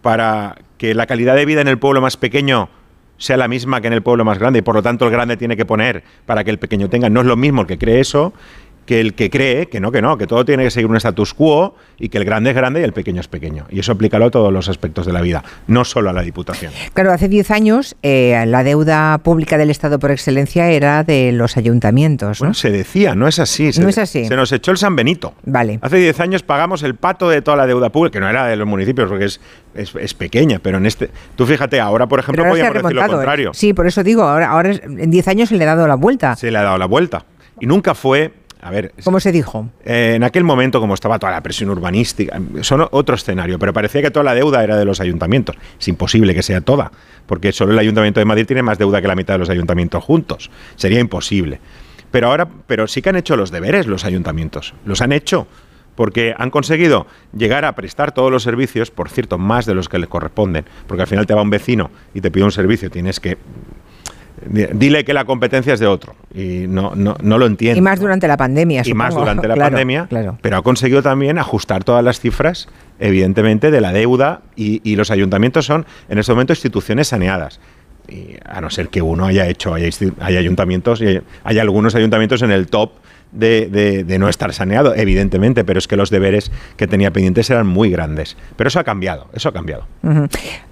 para 0.00 0.58
que 0.76 0.94
la 0.94 1.06
calidad 1.06 1.34
de 1.34 1.44
vida 1.44 1.60
en 1.60 1.66
el 1.66 1.80
pueblo 1.80 2.00
más 2.00 2.16
pequeño 2.16 2.68
sea 3.16 3.36
la 3.36 3.48
misma 3.48 3.80
que 3.80 3.88
en 3.88 3.94
el 3.94 4.02
pueblo 4.02 4.24
más 4.24 4.38
grande 4.38 4.60
y 4.60 4.62
por 4.62 4.76
lo 4.76 4.82
tanto 4.84 5.04
el 5.06 5.10
grande 5.10 5.36
tiene 5.36 5.56
que 5.56 5.64
poner 5.64 6.04
para 6.24 6.44
que 6.44 6.50
el 6.50 6.60
pequeño 6.60 6.88
tenga. 6.88 7.10
No 7.10 7.20
es 7.20 7.26
lo 7.26 7.34
mismo 7.34 7.62
el 7.62 7.66
que 7.66 7.78
cree 7.78 7.98
eso 7.98 8.32
que 8.88 9.02
el 9.02 9.12
que 9.12 9.28
cree 9.28 9.66
que 9.66 9.80
no, 9.80 9.92
que 9.92 10.00
no, 10.00 10.16
que 10.16 10.26
todo 10.26 10.46
tiene 10.46 10.64
que 10.64 10.70
seguir 10.70 10.88
un 10.88 10.96
status 10.96 11.34
quo 11.34 11.76
y 11.98 12.08
que 12.08 12.16
el 12.16 12.24
grande 12.24 12.50
es 12.50 12.56
grande 12.56 12.80
y 12.80 12.84
el 12.84 12.94
pequeño 12.94 13.20
es 13.20 13.28
pequeño. 13.28 13.66
Y 13.68 13.80
eso 13.80 13.92
aplícalo 13.92 14.24
a 14.24 14.30
todos 14.30 14.50
los 14.50 14.70
aspectos 14.70 15.04
de 15.04 15.12
la 15.12 15.20
vida, 15.20 15.44
no 15.66 15.84
solo 15.84 16.08
a 16.08 16.14
la 16.14 16.22
Diputación. 16.22 16.72
Claro, 16.94 17.12
hace 17.12 17.28
10 17.28 17.50
años 17.50 17.96
eh, 18.02 18.42
la 18.46 18.64
deuda 18.64 19.18
pública 19.18 19.58
del 19.58 19.68
Estado 19.68 19.98
por 19.98 20.10
excelencia 20.10 20.70
era 20.70 21.04
de 21.04 21.32
los 21.32 21.58
ayuntamientos. 21.58 22.38
Bueno, 22.38 22.54
se 22.54 22.70
decía, 22.70 23.14
no 23.14 23.28
es 23.28 23.38
así. 23.38 23.70
no 23.78 23.90
es 23.90 23.98
así. 23.98 24.24
Se 24.24 24.36
nos 24.36 24.50
echó 24.52 24.70
el 24.70 24.78
San 24.78 24.96
Benito. 24.96 25.34
Vale. 25.44 25.80
Hace 25.82 25.98
10 25.98 26.20
años 26.20 26.42
pagamos 26.42 26.82
el 26.82 26.94
pato 26.94 27.28
de 27.28 27.42
toda 27.42 27.58
la 27.58 27.66
deuda 27.66 27.90
pública, 27.90 28.14
que 28.14 28.20
no 28.20 28.30
era 28.30 28.46
de 28.46 28.56
los 28.56 28.66
municipios, 28.66 29.10
porque 29.10 29.26
es, 29.26 29.40
es, 29.74 30.14
pequeña, 30.14 30.60
pero 30.62 30.78
en 30.78 30.86
este. 30.86 31.10
Tú 31.36 31.44
fíjate, 31.44 31.78
ahora, 31.78 32.06
por 32.06 32.20
ejemplo, 32.20 32.42
podríamos 32.42 32.82
decir 32.82 32.96
lo 32.96 33.04
¿eh? 33.04 33.06
contrario. 33.06 33.50
Sí, 33.52 33.74
por 33.74 33.86
eso 33.86 34.02
digo, 34.02 34.22
ahora, 34.22 34.48
ahora 34.48 34.70
en 34.70 35.10
10 35.10 35.28
años 35.28 35.50
se 35.50 35.56
le 35.56 35.64
ha 35.64 35.74
dado 35.74 35.86
la 35.86 35.96
vuelta. 35.96 36.36
Se 36.36 36.50
le 36.50 36.56
ha 36.56 36.62
dado 36.62 36.78
la 36.78 36.86
vuelta. 36.86 37.26
Y 37.60 37.66
nunca 37.66 37.94
fue 37.94 38.32
a 38.60 38.70
ver. 38.70 38.92
¿Cómo 39.04 39.20
se 39.20 39.32
dijo? 39.32 39.68
Eh, 39.84 40.14
en 40.16 40.24
aquel 40.24 40.44
momento, 40.44 40.80
como 40.80 40.94
estaba 40.94 41.18
toda 41.18 41.32
la 41.32 41.42
presión 41.42 41.70
urbanística, 41.70 42.40
son 42.62 42.86
otro 42.90 43.14
escenario, 43.14 43.58
pero 43.58 43.72
parecía 43.72 44.02
que 44.02 44.10
toda 44.10 44.24
la 44.24 44.34
deuda 44.34 44.64
era 44.64 44.76
de 44.76 44.84
los 44.84 45.00
ayuntamientos. 45.00 45.56
Es 45.78 45.88
imposible 45.88 46.34
que 46.34 46.42
sea 46.42 46.60
toda, 46.60 46.90
porque 47.26 47.52
solo 47.52 47.72
el 47.72 47.78
Ayuntamiento 47.78 48.20
de 48.20 48.26
Madrid 48.26 48.46
tiene 48.46 48.62
más 48.62 48.78
deuda 48.78 49.00
que 49.00 49.08
la 49.08 49.14
mitad 49.14 49.34
de 49.34 49.38
los 49.38 49.50
ayuntamientos 49.50 50.02
juntos. 50.02 50.50
Sería 50.76 51.00
imposible. 51.00 51.60
Pero 52.10 52.28
ahora, 52.28 52.48
pero 52.66 52.88
sí 52.88 53.02
que 53.02 53.10
han 53.10 53.16
hecho 53.16 53.36
los 53.36 53.50
deberes 53.50 53.86
los 53.86 54.04
ayuntamientos. 54.04 54.74
Los 54.84 55.02
han 55.02 55.12
hecho 55.12 55.46
porque 55.94 56.32
han 56.38 56.50
conseguido 56.50 57.08
llegar 57.36 57.64
a 57.64 57.74
prestar 57.74 58.12
todos 58.12 58.30
los 58.30 58.44
servicios, 58.44 58.92
por 58.92 59.08
cierto, 59.08 59.36
más 59.36 59.66
de 59.66 59.74
los 59.74 59.88
que 59.88 59.98
les 59.98 60.08
corresponden, 60.08 60.64
porque 60.86 61.02
al 61.02 61.08
final 61.08 61.26
te 61.26 61.34
va 61.34 61.42
un 61.42 61.50
vecino 61.50 61.90
y 62.14 62.20
te 62.20 62.30
pide 62.30 62.44
un 62.44 62.52
servicio, 62.52 62.88
tienes 62.88 63.18
que 63.18 63.36
dile 64.48 65.04
que 65.04 65.12
la 65.12 65.24
competencia 65.24 65.74
es 65.74 65.80
de 65.80 65.86
otro 65.86 66.14
y 66.34 66.66
no, 66.68 66.94
no, 66.94 67.16
no 67.20 67.38
lo 67.38 67.46
entiende. 67.46 67.78
Y 67.78 67.82
más 67.82 68.00
durante 68.00 68.26
la 68.28 68.36
pandemia, 68.36 68.82
Y 68.84 68.94
más 68.94 69.14
durante 69.14 69.46
la 69.46 69.56
pandemia, 69.56 70.06
claro. 70.08 70.38
pero 70.40 70.56
ha 70.56 70.62
conseguido 70.62 71.02
también 71.02 71.38
ajustar 71.38 71.84
todas 71.84 72.04
las 72.04 72.20
cifras, 72.20 72.68
evidentemente, 72.98 73.70
de 73.70 73.80
la 73.80 73.92
deuda 73.92 74.42
y, 74.56 74.80
y 74.84 74.96
los 74.96 75.10
ayuntamientos 75.10 75.66
son 75.66 75.86
en 76.08 76.18
este 76.18 76.32
momento 76.32 76.52
instituciones 76.52 77.08
saneadas. 77.08 77.60
Y 78.08 78.36
a 78.44 78.60
no 78.62 78.70
ser 78.70 78.88
que 78.88 79.02
uno 79.02 79.26
haya 79.26 79.46
hecho, 79.48 79.74
hay, 79.74 79.90
hay 80.20 80.36
ayuntamientos, 80.36 81.02
y 81.02 81.20
hay 81.44 81.58
algunos 81.58 81.94
ayuntamientos 81.94 82.40
en 82.40 82.50
el 82.50 82.66
top 82.68 82.92
de, 83.32 84.16
no 84.18 84.28
estar 84.28 84.52
saneado, 84.52 84.94
evidentemente, 84.94 85.64
pero 85.64 85.78
es 85.78 85.88
que 85.88 85.96
los 85.96 86.10
deberes 86.10 86.50
que 86.76 86.86
tenía 86.86 87.12
pendientes 87.12 87.50
eran 87.50 87.66
muy 87.66 87.90
grandes. 87.90 88.36
Pero 88.56 88.68
eso 88.68 88.80
ha 88.80 88.84
cambiado, 88.84 89.26
eso 89.32 89.48
ha 89.48 89.52
cambiado. 89.52 89.86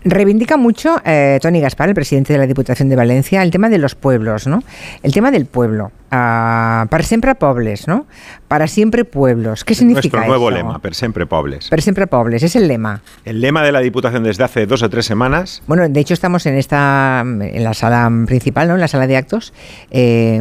Reivindica 0.05 0.57
mucho 0.57 1.01
eh, 1.05 1.39
Tony 1.43 1.61
Gaspar, 1.61 1.89
el 1.89 1.95
presidente 1.95 2.33
de 2.33 2.39
la 2.39 2.47
Diputación 2.47 2.89
de 2.89 2.97
Valencia, 2.97 3.43
el 3.43 3.51
tema 3.51 3.69
de 3.69 3.79
los 3.79 3.95
pueblos, 3.95 4.47
¿no? 4.47 4.63
El 5.03 5.13
tema 5.13 5.31
del 5.31 5.47
pueblo. 5.47 5.91
Ah, 6.11 6.87
para 6.89 7.03
siempre 7.03 7.35
pobres, 7.35 7.89
¿no? 7.89 8.07
Para 8.47 8.69
siempre 8.69 9.05
pueblos. 9.05 9.65
¿Qué 9.65 9.75
significa 9.75 10.19
Nuestro 10.19 10.29
nuevo 10.29 10.51
lema, 10.51 10.79
per 10.79 10.95
siempre 10.95 11.27
pobres. 11.27 11.69
Per 11.69 11.83
siempre 11.83 12.07
pobres, 12.07 12.45
es 12.45 12.55
el 12.55 12.69
lema. 12.69 13.03
El 13.25 13.41
lema 13.41 13.65
de 13.65 13.73
la 13.73 13.81
Diputación 13.81 14.23
desde 14.23 14.45
hace 14.45 14.67
dos 14.67 14.83
o 14.85 14.89
tres 14.89 15.05
semanas. 15.05 15.63
Bueno, 15.67 15.89
de 15.89 16.01
hecho 16.01 16.15
estamos 16.15 16.47
en 16.47 16.55
esta, 16.55 17.23
en 17.23 17.65
la 17.65 17.75
sala 17.75 18.11
principal, 18.27 18.69
¿no? 18.69 18.75
En 18.75 18.81
la 18.81 18.89
sala 18.89 19.09
de 19.09 19.17
actos, 19.17 19.53
eh, 19.91 20.41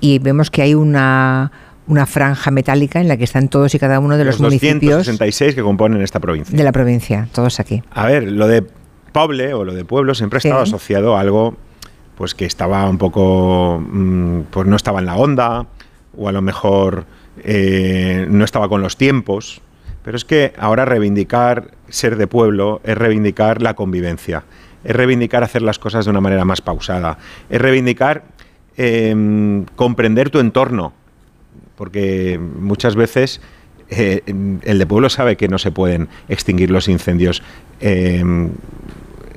y 0.00 0.18
vemos 0.20 0.50
que 0.50 0.62
hay 0.62 0.74
una 0.74 1.41
una 1.86 2.06
franja 2.06 2.50
metálica 2.50 3.00
en 3.00 3.08
la 3.08 3.16
que 3.16 3.24
están 3.24 3.48
todos 3.48 3.74
y 3.74 3.78
cada 3.78 3.98
uno 3.98 4.16
de 4.16 4.24
los, 4.24 4.34
los 4.34 4.42
municipios 4.42 4.98
266 4.98 5.54
que 5.54 5.62
componen 5.62 6.00
esta 6.02 6.20
provincia. 6.20 6.56
De 6.56 6.62
la 6.62 6.72
provincia, 6.72 7.28
todos 7.32 7.58
aquí. 7.60 7.82
A 7.90 8.06
ver, 8.06 8.30
lo 8.30 8.46
de 8.46 8.64
poble 9.12 9.54
o 9.54 9.64
lo 9.64 9.74
de 9.74 9.84
pueblo 9.84 10.14
siempre 10.14 10.36
ha 10.36 10.38
estado 10.38 10.60
asociado 10.60 11.16
a 11.16 11.20
algo 11.20 11.56
pues 12.16 12.34
que 12.34 12.44
estaba 12.44 12.88
un 12.88 12.98
poco, 12.98 13.82
mm, 13.84 14.42
pues 14.50 14.66
no 14.66 14.76
estaba 14.76 15.00
en 15.00 15.06
la 15.06 15.16
onda, 15.16 15.66
o 16.16 16.28
a 16.28 16.32
lo 16.32 16.42
mejor 16.42 17.06
eh, 17.42 18.26
no 18.28 18.44
estaba 18.44 18.68
con 18.68 18.82
los 18.82 18.96
tiempos. 18.96 19.60
Pero 20.04 20.16
es 20.16 20.24
que 20.24 20.52
ahora 20.58 20.84
reivindicar 20.84 21.70
ser 21.88 22.16
de 22.16 22.26
pueblo 22.26 22.80
es 22.84 22.98
reivindicar 22.98 23.62
la 23.62 23.74
convivencia, 23.74 24.44
es 24.84 24.94
reivindicar 24.94 25.44
hacer 25.44 25.62
las 25.62 25.78
cosas 25.78 26.04
de 26.04 26.10
una 26.10 26.20
manera 26.20 26.44
más 26.44 26.60
pausada, 26.60 27.18
es 27.48 27.60
reivindicar 27.60 28.24
em, 28.76 29.64
comprender 29.76 30.30
tu 30.30 30.40
entorno, 30.40 30.92
porque 31.82 32.38
muchas 32.38 32.94
veces 32.94 33.40
eh, 33.90 34.22
el 34.62 34.78
de 34.78 34.86
pueblo 34.86 35.10
sabe 35.10 35.36
que 35.36 35.48
no 35.48 35.58
se 35.58 35.72
pueden 35.72 36.08
extinguir 36.28 36.70
los 36.70 36.86
incendios 36.86 37.42
em, 37.80 38.52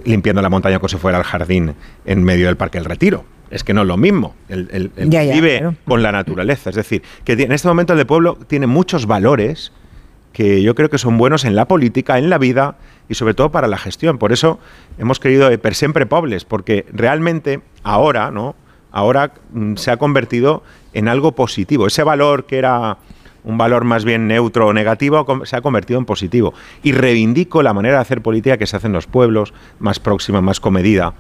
limpiando 0.04 0.44
la 0.44 0.52
montaña 0.52 0.78
como 0.78 0.88
si 0.88 0.98
fuera 0.98 1.18
el 1.18 1.24
jardín 1.24 1.74
en 2.06 2.24
medio 2.24 2.46
del 2.46 2.56
Parque 2.56 2.78
del 2.78 2.86
Retiro. 2.86 3.26
Es 3.50 3.64
que 3.64 3.74
no 3.74 3.82
es 3.82 3.88
lo 3.88 3.98
mismo. 3.98 4.36
El, 4.48 4.92
vive 4.96 5.76
con 5.86 6.04
la 6.04 6.12
naturaleza. 6.12 6.70
Es 6.70 6.76
decir, 6.76 7.02
que 7.24 7.34
en 7.34 7.52
este 7.52 7.68
momento 7.68 7.94
el 7.94 7.98
de 7.98 8.06
pueblo 8.06 8.38
tiene 8.48 8.68
muchos 8.68 9.08
valores 9.08 9.72
que 10.32 10.62
yo 10.62 10.76
creo 10.76 10.92
que 10.92 11.00
son 11.00 11.18
buenos 11.18 11.46
en 11.46 11.56
la 11.56 11.68
política, 11.68 12.20
en 12.20 12.30
la 12.30 12.38
vida 12.38 12.76
y 13.10 13.16
sobre 13.16 13.34
todo 13.34 13.50
para 13.50 13.68
la 13.68 13.80
gestión. 13.80 14.20
Por 14.20 14.32
eso 14.32 14.60
hemos 15.00 15.20
querido 15.20 15.50
per 15.60 15.74
siempre 15.74 16.06
pobres, 16.06 16.46
porque 16.46 16.86
realmente 16.94 17.62
ahora, 17.82 18.30
¿no? 18.30 18.56
Ahora 18.96 19.34
mm, 19.52 19.76
se 19.76 19.92
ha 19.92 19.98
convertido 19.98 20.64
en 20.94 21.10
algo 21.10 21.34
positivo. 21.34 21.86
Ese 21.86 22.02
valor 22.04 22.46
que 22.46 22.58
era 22.58 22.98
un 23.44 23.58
valor 23.58 23.84
más 23.84 24.06
bien 24.06 24.26
neutro 24.26 24.68
o 24.68 24.74
negativo, 24.74 25.26
se 25.44 25.58
ha 25.58 25.62
convertido 25.62 26.00
en 26.00 26.06
positivo. 26.06 26.54
Y 26.82 26.94
reivindico 26.94 27.62
la 27.62 27.74
manera 27.74 27.96
de 27.96 28.02
hacer 28.02 28.22
política 28.22 28.58
que 28.58 28.66
se 28.66 28.78
hace 28.78 28.88
en 28.88 28.94
los 28.94 29.06
pueblos, 29.06 29.54
más 29.80 30.00
próxima, 30.00 30.40
más 30.40 30.62
comedida. 30.62 31.14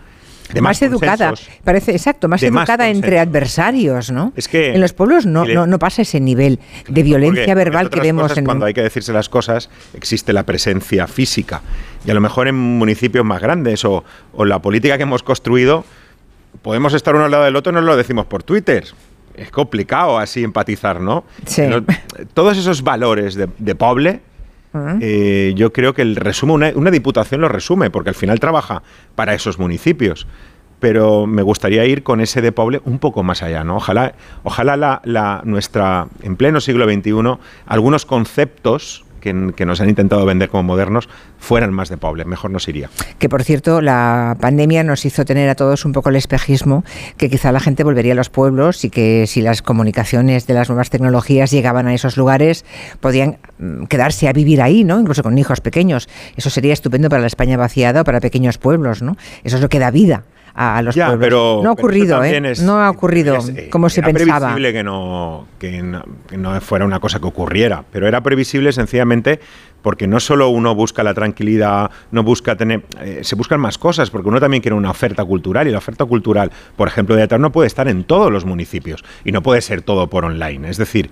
más, 0.62 0.82
educada, 0.84 1.34
parece 1.66 1.92
exacto, 1.92 2.30
más 2.30 2.42
educada 2.44 2.90
entre 2.90 3.20
adversarios, 3.20 4.10
¿no? 4.10 4.32
Es 4.38 4.48
que 4.48 4.74
en 4.74 4.80
los 4.80 4.94
pueblos 4.94 5.26
no, 5.26 5.44
no, 5.46 5.78
pasa 5.78 6.04
ese 6.04 6.22
nivel 6.22 6.62
de 6.88 7.04
violencia 7.04 7.54
verbal 7.56 7.90
que 7.90 8.00
vemos 8.00 8.38
en 8.38 8.46
cuando 8.46 8.66
hay 8.66 8.74
que 8.74 8.84
decirse 8.84 9.12
las 9.12 9.28
cosas 9.28 9.70
existe 9.94 10.32
la 10.32 10.44
presencia 10.44 11.08
física 11.08 11.62
y 12.06 12.12
a 12.12 12.14
lo 12.14 12.22
mejor 12.22 12.48
en 12.48 12.56
municipios 12.56 13.26
más 13.26 13.42
grandes 13.42 13.84
o, 13.84 14.06
o 14.34 14.46
la 14.46 14.60
política 14.60 14.96
que 14.96 15.04
hemos 15.04 15.24
construido 15.24 15.84
podemos 16.62 16.94
estar 16.94 17.16
uno 17.16 17.26
al 17.26 17.32
lado 17.32 17.44
del 17.44 17.56
otro 17.56 17.72
no 17.72 17.82
lo 17.82 17.96
decimos 17.96 18.26
por 18.26 18.44
Twitter 18.44 18.86
es 19.38 19.52
complicado 19.52 20.18
así 20.18 20.44
empatizar, 20.44 21.02
¿no? 21.02 21.26
Sí. 21.46 21.64
todos 22.34 22.58
esos 22.58 22.84
valores 22.84 23.36
de, 23.36 23.50
de 23.58 23.76
poble, 23.76 24.22
eh, 25.00 25.54
yo 25.56 25.72
creo 25.72 25.94
que 25.94 26.02
el 26.02 26.18
resume, 26.18 26.74
una, 26.76 26.92
diputación 26.92 27.40
lo 27.40 27.48
resume, 27.48 27.90
porque 27.90 28.10
al 28.10 28.16
final 28.16 28.40
trabaja 28.40 28.84
para 29.16 29.34
esos 29.34 29.58
municipios. 29.58 30.28
Pero 30.80 31.26
me 31.26 31.42
gustaría 31.42 31.86
ir 31.86 32.04
con 32.04 32.20
ese 32.20 32.42
de 32.42 32.52
poble 32.52 32.82
un 32.84 33.00
poco 33.00 33.24
más 33.24 33.42
allá, 33.42 33.64
¿no? 33.64 33.78
Ojalá, 33.78 34.14
ojalá 34.44 34.76
la, 34.76 35.02
la, 35.06 35.42
nuestra, 35.46 36.08
en 36.22 36.36
pleno 36.36 36.60
siglo 36.60 36.86
XXI, 36.86 37.40
algunos 37.66 38.06
conceptos 38.06 39.05
que, 39.34 39.66
nos 39.66 39.82
han 39.82 39.90
intentado 39.90 40.26
vender 40.26 40.50
como 40.50 40.64
modernos 40.64 41.10
fueran 41.40 41.74
más 41.74 41.90
de 41.90 41.98
pobre, 41.98 42.26
mejor 42.26 42.52
nos 42.52 42.68
iría. 42.68 42.90
Que 43.18 43.30
por 43.30 43.44
cierto, 43.44 43.82
la 43.82 44.38
pandemia 44.40 44.84
nos 44.84 45.06
hizo 45.06 45.26
tener 45.26 45.50
a 45.50 45.56
todos 45.56 45.86
un 45.86 45.92
poco 45.92 46.10
el 46.10 46.16
espejismo, 46.16 46.84
que 47.18 47.30
quizá 47.30 47.52
la 47.52 47.60
gente 47.60 47.84
volvería 47.84 48.14
a 48.14 48.16
los 48.16 48.30
pueblos 48.30 48.86
y 48.86 48.90
que 48.90 49.26
si 49.28 49.42
las 49.42 49.62
comunicaciones 49.62 50.48
de 50.48 50.54
las 50.54 50.70
nuevas 50.70 50.90
tecnologías 50.90 51.52
llegaban 51.52 51.88
a 51.88 51.94
esos 51.94 52.18
lugares, 52.18 52.66
podían 53.00 53.38
mm, 53.58 53.86
quedarse 53.86 54.28
a 54.28 54.34
vivir 54.34 54.62
ahí, 54.62 54.84
¿no? 54.84 55.00
Incluso 55.00 55.24
con 55.24 55.38
hijos 55.38 55.62
pequeños. 55.62 56.08
Eso 56.36 56.50
sería 56.50 56.74
estupendo 56.74 57.10
para 57.10 57.22
la 57.22 57.28
España 57.28 57.58
vaciada 57.58 58.02
o 58.02 58.04
para 58.04 58.20
pequeños 58.20 58.58
pueblos, 58.58 59.02
¿no? 59.02 59.18
Eso 59.44 59.56
es 59.58 59.62
lo 59.62 59.70
que 59.70 59.80
da 59.80 59.92
vida 59.92 60.24
a, 60.56 60.82
los 60.82 60.96
pueblos. 60.96 61.64
no 61.64 61.70
ha 61.70 61.74
ocurrido, 61.74 62.24
¿eh? 62.24 62.54
no 62.62 62.82
ha 62.82 62.90
ocurrido 62.90 63.38
eh, 63.56 63.70
como 63.70 63.90
se 63.90 64.02
pensaba. 64.02 64.24
Era 64.24 64.40
previsible 64.40 64.74
que 64.74 64.84
no, 64.84 65.48
que 65.60 65.84
no, 66.38 66.62
fuera 66.62 66.86
una 66.86 67.00
cosa 67.00 67.20
que 67.20 67.28
ocurriera, 67.28 67.84
pero 67.92 68.08
era 68.08 68.22
previsible 68.22 68.72
sencillamente 68.72 69.42
porque 69.82 70.08
no 70.08 70.20
solo 70.20 70.50
uno 70.50 70.74
busca 70.74 71.04
la 71.04 71.14
tranquilidad, 71.14 71.92
no 72.12 72.24
busca 72.24 72.56
tener, 72.56 72.84
eh, 73.02 73.20
se 73.22 73.36
buscan 73.36 73.60
más 73.60 73.78
cosas, 73.78 74.10
porque 74.10 74.30
uno 74.30 74.40
también 74.40 74.62
quiere 74.62 74.76
una 74.76 74.90
oferta 74.90 75.24
cultural 75.24 75.68
y 75.68 75.72
la 75.72 75.78
oferta 75.78 76.06
cultural, 76.06 76.52
por 76.76 76.88
ejemplo, 76.88 77.16
de 77.16 77.22
teatro 77.22 77.38
no 77.38 77.52
puede 77.52 77.68
estar 77.68 77.88
en 77.88 78.04
todos 78.04 78.32
los 78.32 78.46
municipios 78.46 79.04
y 79.24 79.32
no 79.32 79.44
puede 79.44 79.62
ser 79.62 79.82
todo 79.82 80.08
por 80.10 80.26
online. 80.26 80.70
Es 80.70 80.78
decir, 80.78 81.10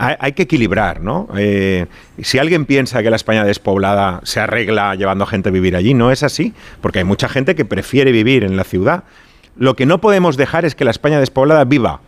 hay, 0.00 0.32
que 0.32 0.42
equilibrar, 0.44 1.02
¿no? 1.02 1.28
Eh, 1.36 1.86
si 2.22 2.38
alguien 2.38 2.64
piensa 2.64 3.02
que 3.02 3.10
la 3.10 3.16
España 3.16 3.44
despoblada 3.44 4.20
se 4.24 4.40
arregla 4.40 4.94
llevando 4.94 5.24
a 5.24 5.26
gente 5.26 5.50
a 5.50 5.52
vivir 5.52 5.76
allí, 5.76 5.92
no 5.92 6.10
es 6.10 6.22
así, 6.22 6.54
porque 6.80 7.00
hay 7.00 7.04
mucha 7.04 7.28
gente 7.28 7.54
que 7.54 7.66
prefiere 7.66 8.10
vivir 8.10 8.42
en 8.42 8.56
la 8.56 8.64
ciudad. 8.64 9.04
Lo 9.56 9.76
que 9.76 9.84
no 9.84 10.00
podemos 10.00 10.38
dejar 10.38 10.64
es 10.64 10.74
que 10.74 10.84
la 10.84 10.90
España 10.90 11.20
despoblada 11.20 11.64
viva 11.64 12.00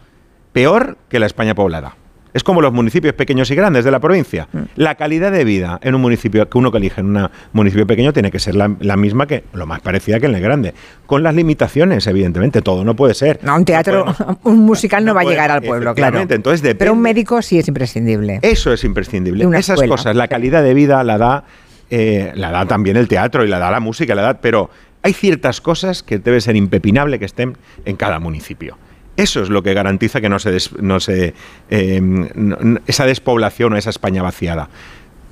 peor 0.52 0.96
que 1.10 1.18
la 1.18 1.26
España 1.26 1.54
poblada. 1.54 1.96
Es 2.34 2.42
como 2.42 2.60
los 2.62 2.72
municipios 2.72 3.14
pequeños 3.14 3.50
y 3.50 3.54
grandes 3.54 3.84
de 3.84 3.90
la 3.90 4.00
provincia. 4.00 4.48
Mm. 4.52 4.58
La 4.76 4.94
calidad 4.94 5.32
de 5.32 5.44
vida 5.44 5.78
en 5.82 5.94
un 5.94 6.00
municipio 6.00 6.48
que 6.48 6.58
uno 6.58 6.70
que 6.70 6.78
elige 6.78 7.00
en 7.00 7.16
un 7.16 7.28
municipio 7.52 7.86
pequeño 7.86 8.12
tiene 8.12 8.30
que 8.30 8.38
ser 8.38 8.54
la, 8.54 8.68
misma 8.68 9.26
que, 9.26 9.44
lo 9.52 9.66
más 9.66 9.80
parecida 9.80 10.18
que 10.18 10.26
en 10.26 10.34
el 10.34 10.42
grande. 10.42 10.74
Con 11.06 11.22
las 11.22 11.34
limitaciones, 11.34 12.06
evidentemente, 12.06 12.62
todo 12.62 12.84
no 12.84 12.96
puede 12.96 13.14
ser. 13.14 13.40
No, 13.42 13.56
un 13.56 13.64
teatro, 13.64 14.06
un 14.44 14.58
musical 14.60 15.04
no, 15.04 15.14
va 15.14 15.22
a 15.22 15.24
llegar 15.24 15.50
al 15.50 15.62
pueblo, 15.62 15.94
claro. 15.94 16.20
Entonces 16.20 16.74
Pero 16.78 16.92
un 16.92 17.00
médico 17.00 17.42
sí 17.42 17.58
es 17.58 17.68
imprescindible. 17.68 18.38
Eso 18.42 18.72
es 18.72 18.84
imprescindible. 18.84 19.46
Esas 19.58 19.82
cosas, 19.82 20.16
la 20.16 20.28
calidad 20.28 20.62
de 20.62 20.74
vida 20.74 21.04
la 21.04 21.18
da, 21.18 21.44
eh, 21.90 22.32
la 22.34 22.50
da 22.50 22.66
también 22.66 22.96
el 22.96 23.08
teatro 23.08 23.44
y 23.44 23.48
la 23.48 23.58
da 23.58 23.70
la 23.70 23.80
música, 23.80 24.14
la 24.14 24.22
da, 24.22 24.40
pero 24.40 24.70
hay 25.02 25.12
ciertas 25.12 25.60
cosas 25.60 26.02
que 26.02 26.18
debe 26.18 26.40
ser 26.40 26.56
impepinable 26.56 27.18
que 27.18 27.24
estén 27.24 27.56
en 27.84 27.96
cada 27.96 28.18
municipio. 28.18 28.76
Eso 29.16 29.42
es 29.42 29.50
lo 29.50 29.62
que 29.62 29.74
garantiza 29.74 30.20
que 30.20 30.28
no 30.28 30.38
se, 30.38 30.56
no 30.80 31.00
se 31.00 31.34
em, 31.68 32.78
esa 32.86 33.06
despoblación 33.06 33.72
o 33.74 33.76
esa 33.76 33.90
España 33.90 34.22
vaciada. 34.22 34.68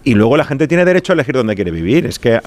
Y 0.04 0.14
luego 0.14 0.36
la 0.36 0.44
gente 0.44 0.68
tiene 0.68 0.84
derecho 0.84 1.12
a 1.12 1.14
elegir 1.14 1.34
dónde 1.34 1.54
quiere 1.54 1.70
vivir. 1.70 2.06
Es 2.06 2.18
que 2.18 2.40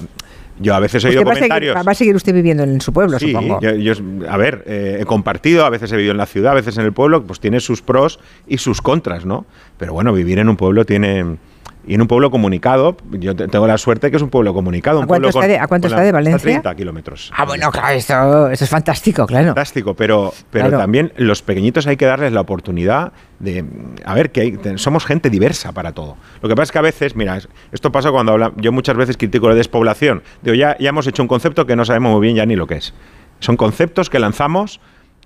yo 0.60 0.76
a 0.76 0.80
veces 0.80 1.04
he 1.04 1.10
oído 1.10 1.24
comentarios. 1.24 1.76
Va 1.76 1.92
a, 1.92 1.96
seguir, 1.96 2.16
usted 2.16 2.34
viviendo 2.34 2.64
en 2.64 2.82
su 2.82 2.94
pueblo, 2.94 3.20
supongo. 3.20 3.60
Yo, 3.62 3.94
a 4.30 4.38
ver, 4.38 4.64
eh, 4.68 4.98
he 5.02 5.06
compartido, 5.06 5.66
a 5.66 5.70
veces 5.70 5.92
he 5.92 5.96
vivido 5.96 6.12
en 6.12 6.18
la 6.18 6.26
ciudad, 6.26 6.52
a 6.52 6.56
veces 6.56 6.78
en 6.78 6.86
el 6.86 6.94
pueblo, 6.94 7.24
pues 7.24 7.40
tiene 7.40 7.60
sus 7.60 7.82
pros 7.82 8.20
y 8.48 8.58
sus 8.58 8.82
contras, 8.82 9.26
¿no? 9.26 9.46
Pero 9.78 9.94
bueno, 9.94 10.14
vivir 10.14 10.40
en 10.40 10.50
un 10.50 10.58
pueblo 10.58 10.86
tiene 10.86 11.38
y 11.86 11.96
en 11.96 12.02
un 12.02 12.08
pueblo 12.08 12.32
comunicado, 12.32 12.96
yo 13.12 13.36
tengo 13.36 13.68
la 13.68 13.78
suerte 13.78 14.10
que 14.10 14.18
es 14.18 14.24
un 14.24 14.30
pueblo 14.30 14.54
comunicado. 14.54 15.02
¿A 15.02 15.08
cuánto, 15.08 15.30
está, 15.30 15.48
de, 15.48 15.60
¿a 15.60 15.68
cuánto 15.68 15.88
está 15.88 16.02
de 16.02 16.12
Valencia? 16.12 16.40
30 16.40 16.76
kilómetros. 16.76 17.32
Ah, 17.36 17.46
bueno, 17.46 17.72
claro, 17.72 17.96
esto, 17.96 18.50
es 18.50 18.70
fantástico, 18.70 19.26
claro. 19.26 19.48
Fantástico, 19.48 19.94
pero, 19.94 20.34
pero 20.50 20.72
también 20.72 21.12
los 21.18 21.42
pequeñitos 21.42 21.86
hay 21.88 21.98
que 21.98 22.06
darles 22.06 22.32
la 22.32 22.42
oportunidad 22.42 23.12
de, 23.40 23.66
a 24.06 24.14
ver, 24.14 24.32
que 24.32 24.78
somos 24.78 25.06
gente 25.06 25.30
diversa 25.30 25.74
para 25.74 25.92
todo. 25.92 26.16
Lo 26.42 26.48
que 26.48 26.56
pasa 26.56 26.64
es 26.64 26.72
que 26.72 26.80
a 26.80 26.84
veces, 26.84 27.16
mira, 27.16 27.40
esto 27.72 27.92
pasa 27.92 28.12
cuando 28.12 28.32
habla, 28.32 28.54
yo 28.56 28.72
muchas 28.72 28.96
veces 28.96 29.18
critico 29.18 29.50
la 29.50 29.56
despoblación. 29.56 30.24
Digo, 30.42 30.56
ya, 30.56 30.78
ya 30.80 30.90
hemos 30.90 31.06
hecho 31.08 31.22
un 31.22 31.28
concepto 31.28 31.66
que 31.66 31.76
no 31.76 31.84
sabemos 31.84 32.14
muy 32.14 32.22
bien 32.22 32.36
ya 32.36 32.46
ni 32.46 32.56
lo 32.56 32.68
que 32.68 32.76
es. 32.76 32.94
Son 33.40 33.58
conceptos 33.58 34.10
que 34.10 34.20
lanzamos 34.20 34.80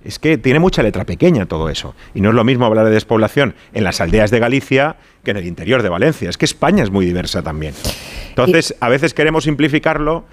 es 0.04 0.20
que 0.20 0.38
tiene 0.38 0.60
mucha 0.60 0.84
letra 0.84 1.06
pequeña 1.06 1.46
todo 1.46 1.70
eso. 1.70 1.96
Y 2.14 2.22
no 2.22 2.30
es 2.30 2.36
lo 2.36 2.44
mismo 2.44 2.66
hablar 2.66 2.86
de 2.86 2.92
despoblación 2.92 3.56
en 3.74 3.84
las 3.84 4.02
aldeas 4.02 4.32
de 4.32 4.40
Galicia 4.40 4.96
que 5.24 5.32
en 5.32 5.38
el 5.38 5.46
interior 5.46 5.84
de 5.84 5.90
Valencia. 5.90 6.30
Es 6.30 6.38
que 6.38 6.46
España 6.46 6.84
es 6.84 6.92
muy 6.92 7.06
diversa 7.06 7.42
también. 7.42 7.74
Entonces, 8.30 8.76
a 8.80 8.90
veces 8.90 9.14
queremos 9.14 9.44
simplificarlo 9.46 10.26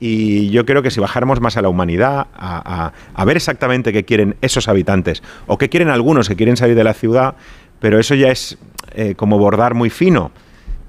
y 0.00 0.50
yo 0.50 0.64
creo 0.64 0.82
que 0.82 0.90
si 0.90 1.00
bajáramos 1.00 1.40
más 1.40 1.56
a 1.56 1.62
la 1.62 1.68
humanidad, 1.68 2.28
a, 2.34 2.92
ver 3.24 3.36
exactamente 3.36 3.92
qué 3.92 4.04
quieren 4.04 4.36
esos 4.40 4.68
habitantes, 4.68 5.22
o 5.46 5.58
qué 5.58 5.68
quieren 5.68 5.88
algunos 5.88 6.28
que 6.28 6.36
quieren 6.36 6.56
salir 6.56 6.76
de 6.76 6.84
la 6.84 6.94
ciudad, 6.94 7.34
pero 7.80 7.98
eso 7.98 8.14
ya 8.14 8.28
es 8.28 8.58
eh, 8.94 9.14
como 9.16 9.38
bordar 9.38 9.74
muy 9.74 9.90
fino. 9.90 10.30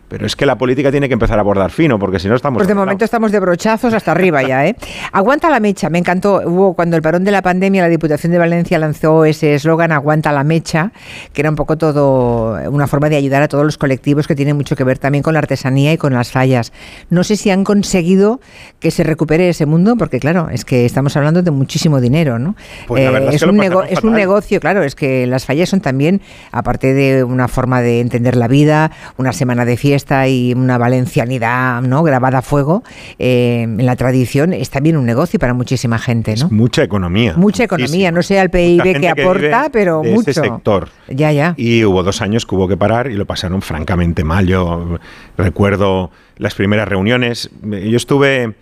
Pero 0.09 0.25
es 0.25 0.35
que 0.35 0.45
la 0.45 0.57
política 0.57 0.91
tiene 0.91 1.07
que 1.07 1.13
empezar 1.13 1.39
a 1.39 1.43
bordar 1.43 1.71
fino, 1.71 1.99
porque 1.99 2.19
si 2.19 2.27
no 2.27 2.35
estamos... 2.35 2.57
Pues 2.57 2.67
de 2.67 2.73
momento 2.73 3.05
estamos 3.05 3.31
de 3.31 3.39
brochazos 3.39 3.93
hasta 3.93 4.11
arriba 4.11 4.41
ya, 4.41 4.65
¿eh? 4.65 4.75
Aguanta 5.11 5.49
la 5.49 5.59
mecha, 5.59 5.89
me 5.89 5.99
encantó. 5.99 6.41
Hubo 6.45 6.73
cuando 6.73 6.95
el 6.95 7.01
parón 7.01 7.23
de 7.23 7.31
la 7.31 7.41
pandemia, 7.43 7.83
la 7.83 7.89
Diputación 7.89 8.31
de 8.31 8.39
Valencia 8.39 8.79
lanzó 8.79 9.23
ese 9.25 9.53
eslogan, 9.53 9.91
aguanta 9.91 10.31
la 10.31 10.43
mecha, 10.43 10.91
que 11.31 11.41
era 11.41 11.49
un 11.49 11.55
poco 11.55 11.77
todo, 11.77 12.57
una 12.71 12.87
forma 12.87 13.09
de 13.09 13.17
ayudar 13.17 13.43
a 13.43 13.47
todos 13.47 13.63
los 13.63 13.77
colectivos 13.77 14.27
que 14.27 14.35
tienen 14.35 14.57
mucho 14.57 14.75
que 14.75 14.83
ver 14.83 14.97
también 14.97 15.23
con 15.23 15.33
la 15.33 15.39
artesanía 15.39 15.93
y 15.93 15.97
con 15.97 16.13
las 16.13 16.31
fallas. 16.31 16.73
No 17.09 17.23
sé 17.23 17.35
si 17.35 17.51
han 17.51 17.63
conseguido 17.63 18.39
que 18.79 18.89
se 18.89 19.03
recupere 19.03 19.49
ese 19.49 19.67
mundo, 19.67 19.95
porque 19.95 20.19
claro, 20.19 20.49
es 20.51 20.65
que 20.65 20.85
estamos 20.85 21.15
hablando 21.17 21.43
de 21.43 21.51
muchísimo 21.51 22.01
dinero, 22.01 22.39
¿no? 22.39 22.55
Pues 22.87 23.03
eh, 23.03 23.29
es, 23.31 23.43
un 23.43 23.61
es 23.89 24.03
un 24.03 24.13
negocio, 24.13 24.59
claro, 24.59 24.83
es 24.83 24.95
que 24.95 25.27
las 25.27 25.45
fallas 25.45 25.69
son 25.69 25.81
también, 25.81 26.21
aparte 26.51 26.93
de 26.93 27.23
una 27.23 27.47
forma 27.47 27.81
de 27.81 27.99
entender 27.99 28.35
la 28.35 28.47
vida, 28.47 28.91
una 29.17 29.33
semana 29.33 29.65
de 29.65 29.77
fiesta, 29.77 29.98
y 30.27 30.53
una 30.55 30.77
valencianidad 30.77 31.81
¿no? 31.81 32.03
grabada 32.03 32.39
a 32.39 32.41
fuego 32.41 32.83
eh, 33.17 33.61
en 33.63 33.85
la 33.85 33.95
tradición, 33.95 34.53
es 34.53 34.69
también 34.69 34.97
un 34.97 35.05
negocio 35.05 35.39
para 35.39 35.53
muchísima 35.53 35.99
gente. 35.99 36.35
¿no? 36.35 36.49
mucha 36.49 36.83
economía. 36.83 37.33
Mucha 37.35 37.63
economía, 37.63 38.11
no 38.11 38.23
sé 38.23 38.39
al 38.39 38.49
PIB 38.49 38.99
que 38.99 39.09
aporta, 39.09 39.69
pero 39.71 40.03
mucho. 40.03 40.31
Ese 40.31 40.41
sector. 40.41 40.89
Ya, 41.07 41.31
ya. 41.31 41.53
Y 41.57 41.83
hubo 41.83 42.03
dos 42.03 42.21
años 42.21 42.45
que 42.45 42.55
hubo 42.55 42.67
que 42.67 42.77
parar 42.77 43.09
y 43.09 43.15
lo 43.15 43.25
pasaron 43.25 43.61
francamente 43.61 44.23
mal. 44.23 44.47
Yo 44.47 44.97
recuerdo 45.37 46.11
las 46.37 46.55
primeras 46.55 46.87
reuniones. 46.87 47.49
Yo 47.63 47.97
estuve 47.97 48.55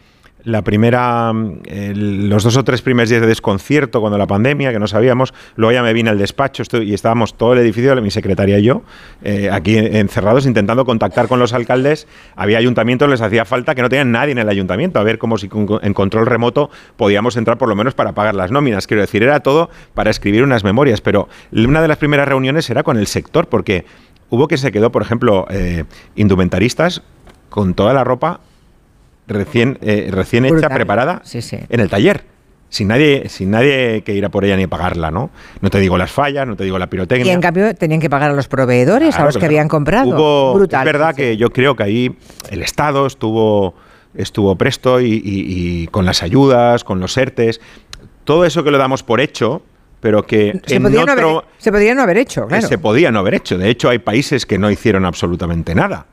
la 0.47 0.61
primera, 0.61 1.33
los 1.33 2.43
dos 2.43 2.55
o 2.55 2.63
tres 2.63 2.81
primeros 2.81 3.09
días 3.09 3.19
de 3.19 3.27
desconcierto 3.27 3.99
cuando 3.99 4.17
la 4.17 4.27
pandemia, 4.27 4.71
que 4.71 4.79
no 4.79 4.87
sabíamos, 4.87 5.33
luego 5.57 5.73
ya 5.73 5.83
me 5.83 5.91
vine 5.91 6.09
al 6.09 6.17
despacho 6.17 6.63
y 6.81 6.93
estábamos 6.93 7.35
todo 7.35 7.51
el 7.51 7.59
edificio, 7.59 7.93
mi 8.01 8.11
secretaria 8.11 8.57
y 8.57 8.63
yo, 8.63 8.83
eh, 9.23 9.49
aquí 9.51 9.77
encerrados 9.77 10.45
intentando 10.45 10.85
contactar 10.85 11.27
con 11.27 11.39
los 11.39 11.51
alcaldes. 11.51 12.07
Había 12.37 12.59
ayuntamientos, 12.59 13.09
les 13.09 13.19
hacía 13.19 13.43
falta 13.43 13.75
que 13.75 13.81
no 13.81 13.89
tenían 13.89 14.13
nadie 14.13 14.31
en 14.31 14.37
el 14.37 14.47
ayuntamiento, 14.47 14.99
a 14.99 15.03
ver 15.03 15.17
cómo 15.17 15.37
si 15.37 15.49
en 15.81 15.93
control 15.93 16.25
remoto 16.25 16.69
podíamos 16.95 17.35
entrar 17.35 17.57
por 17.57 17.67
lo 17.67 17.75
menos 17.75 17.93
para 17.93 18.13
pagar 18.13 18.33
las 18.33 18.49
nóminas. 18.49 18.87
Quiero 18.87 19.01
decir, 19.01 19.23
era 19.23 19.41
todo 19.41 19.69
para 19.93 20.11
escribir 20.11 20.43
unas 20.43 20.63
memorias, 20.63 21.01
pero 21.01 21.27
una 21.51 21.81
de 21.81 21.89
las 21.89 21.97
primeras 21.97 22.25
reuniones 22.25 22.69
era 22.69 22.83
con 22.83 22.95
el 22.95 23.07
sector, 23.07 23.47
porque 23.47 23.83
hubo 24.29 24.47
que 24.47 24.57
se 24.57 24.71
quedó, 24.71 24.93
por 24.93 25.01
ejemplo, 25.01 25.45
eh, 25.49 25.83
indumentaristas 26.15 27.01
con 27.49 27.73
toda 27.73 27.93
la 27.93 28.05
ropa 28.05 28.39
recién, 29.27 29.77
eh, 29.81 30.09
recién 30.11 30.45
hecha, 30.45 30.69
preparada, 30.69 31.21
en 31.69 31.79
el 31.79 31.89
taller. 31.89 32.23
Sin 32.69 32.89
nadie, 32.89 33.29
sin 33.29 33.51
nadie 33.51 34.01
que 34.01 34.13
ir 34.13 34.25
a 34.25 34.29
por 34.29 34.43
ella 34.43 34.57
ni 34.57 34.67
pagarla, 34.67 35.09
¿no? 35.09 35.29
No 35.61 35.69
te 35.69 35.79
digo 35.79 35.97
las 35.97 36.11
fallas, 36.11 36.45
no 36.45 36.57
te 36.57 36.65
digo 36.65 36.77
la 36.77 36.87
pirotecnia. 36.87 37.31
Y 37.31 37.33
en 37.33 37.39
cambio 37.39 37.73
tenían 37.73 38.01
que 38.01 38.09
pagar 38.09 38.31
a 38.31 38.33
los 38.33 38.49
proveedores, 38.49 39.17
a 39.17 39.23
los 39.23 39.37
que 39.37 39.45
habían 39.45 39.69
comprado. 39.69 40.61
es 40.61 40.83
verdad 40.83 41.15
que 41.15 41.37
yo 41.37 41.51
creo 41.51 41.77
que 41.77 41.83
ahí 41.83 42.17
el 42.49 42.61
Estado 42.61 43.07
estuvo, 43.07 43.73
estuvo 44.15 44.57
presto 44.57 44.99
y, 44.99 45.87
con 45.91 46.05
las 46.05 46.23
ayudas, 46.23 46.83
con 46.83 46.99
los 46.99 47.15
ERTES, 47.15 47.61
todo 48.25 48.43
eso 48.43 48.65
que 48.65 48.71
lo 48.71 48.77
damos 48.77 49.01
por 49.01 49.21
hecho, 49.21 49.61
pero 50.01 50.23
que 50.23 50.59
se, 50.65 50.81
podía, 50.81 51.05
no 51.05 51.11
haber, 51.13 51.25
se 51.57 51.71
podía 51.71 51.95
no 51.95 52.01
haber 52.01 52.17
hecho, 52.17 52.47
claro. 52.47 52.67
Se 52.67 52.77
podía 52.77 53.11
no 53.11 53.19
haber 53.19 53.35
hecho. 53.35 53.57
De 53.57 53.69
hecho, 53.69 53.87
hay 53.89 53.99
países 53.99 54.45
que 54.45 54.57
no 54.57 54.69
hicieron 54.69 55.05
absolutamente 55.05 55.73
nada 55.73 56.05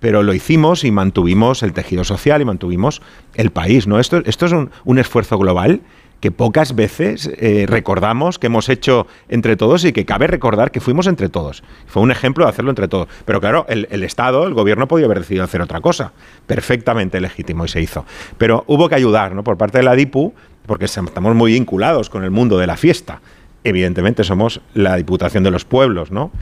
pero 0.00 0.22
lo 0.22 0.34
hicimos 0.34 0.84
y 0.84 0.90
mantuvimos 0.90 1.62
el 1.62 1.72
tejido 1.72 2.04
social 2.04 2.40
y 2.40 2.44
mantuvimos 2.44 3.02
el 3.34 3.50
país. 3.50 3.86
¿no? 3.86 3.98
Esto, 3.98 4.22
esto 4.24 4.46
es 4.46 4.52
un, 4.52 4.98
esfuerzo 4.98 5.38
global 5.38 5.80
que 6.20 6.32
pocas 6.32 6.74
veces 6.74 7.30
eh, 7.36 7.66
recordamos 7.68 8.40
que 8.40 8.48
hemos 8.48 8.68
hecho 8.68 9.06
entre 9.28 9.56
todos 9.56 9.84
y 9.84 9.92
que 9.92 10.04
cabe 10.04 10.26
recordar 10.26 10.72
que 10.72 10.80
fuimos 10.80 11.06
entre 11.06 11.28
todos. 11.28 11.62
Fue 11.86 12.02
un 12.02 12.10
ejemplo 12.10 12.44
de 12.44 12.50
hacerlo 12.50 12.70
entre 12.70 12.88
todos. 12.88 13.08
Pero 13.24 13.40
claro, 13.40 13.66
el, 13.68 14.02
Estado, 14.02 14.46
el 14.46 14.54
gobierno 14.54 14.88
podía 14.88 15.06
haber 15.06 15.20
decidido 15.20 15.44
hacer 15.44 15.62
otra 15.62 15.80
cosa. 15.80 16.12
Perfectamente 16.46 17.20
legítimo 17.20 17.64
y 17.64 17.68
se 17.68 17.80
hizo. 17.80 18.04
Pero 18.36 18.64
hubo 18.66 18.88
que 18.88 18.96
ayudar 18.96 19.34
¿no? 19.34 19.44
por 19.44 19.56
parte 19.56 19.78
de 19.78 19.84
la 19.84 19.94
DIPU, 19.94 20.34
porque 20.66 20.86
estamos 20.86 21.36
muy 21.36 21.52
vinculados 21.52 22.10
con 22.10 22.24
el 22.24 22.32
mundo 22.32 22.58
de 22.58 22.66
la 22.66 22.76
fiesta. 22.76 23.20
Evidentemente 23.62 24.24
somos 24.24 24.60
la 24.74 24.96
Diputación 24.96 25.44
de 25.44 25.50
los 25.50 25.64
Pueblos, 25.64 26.10
¿no? 26.10 26.32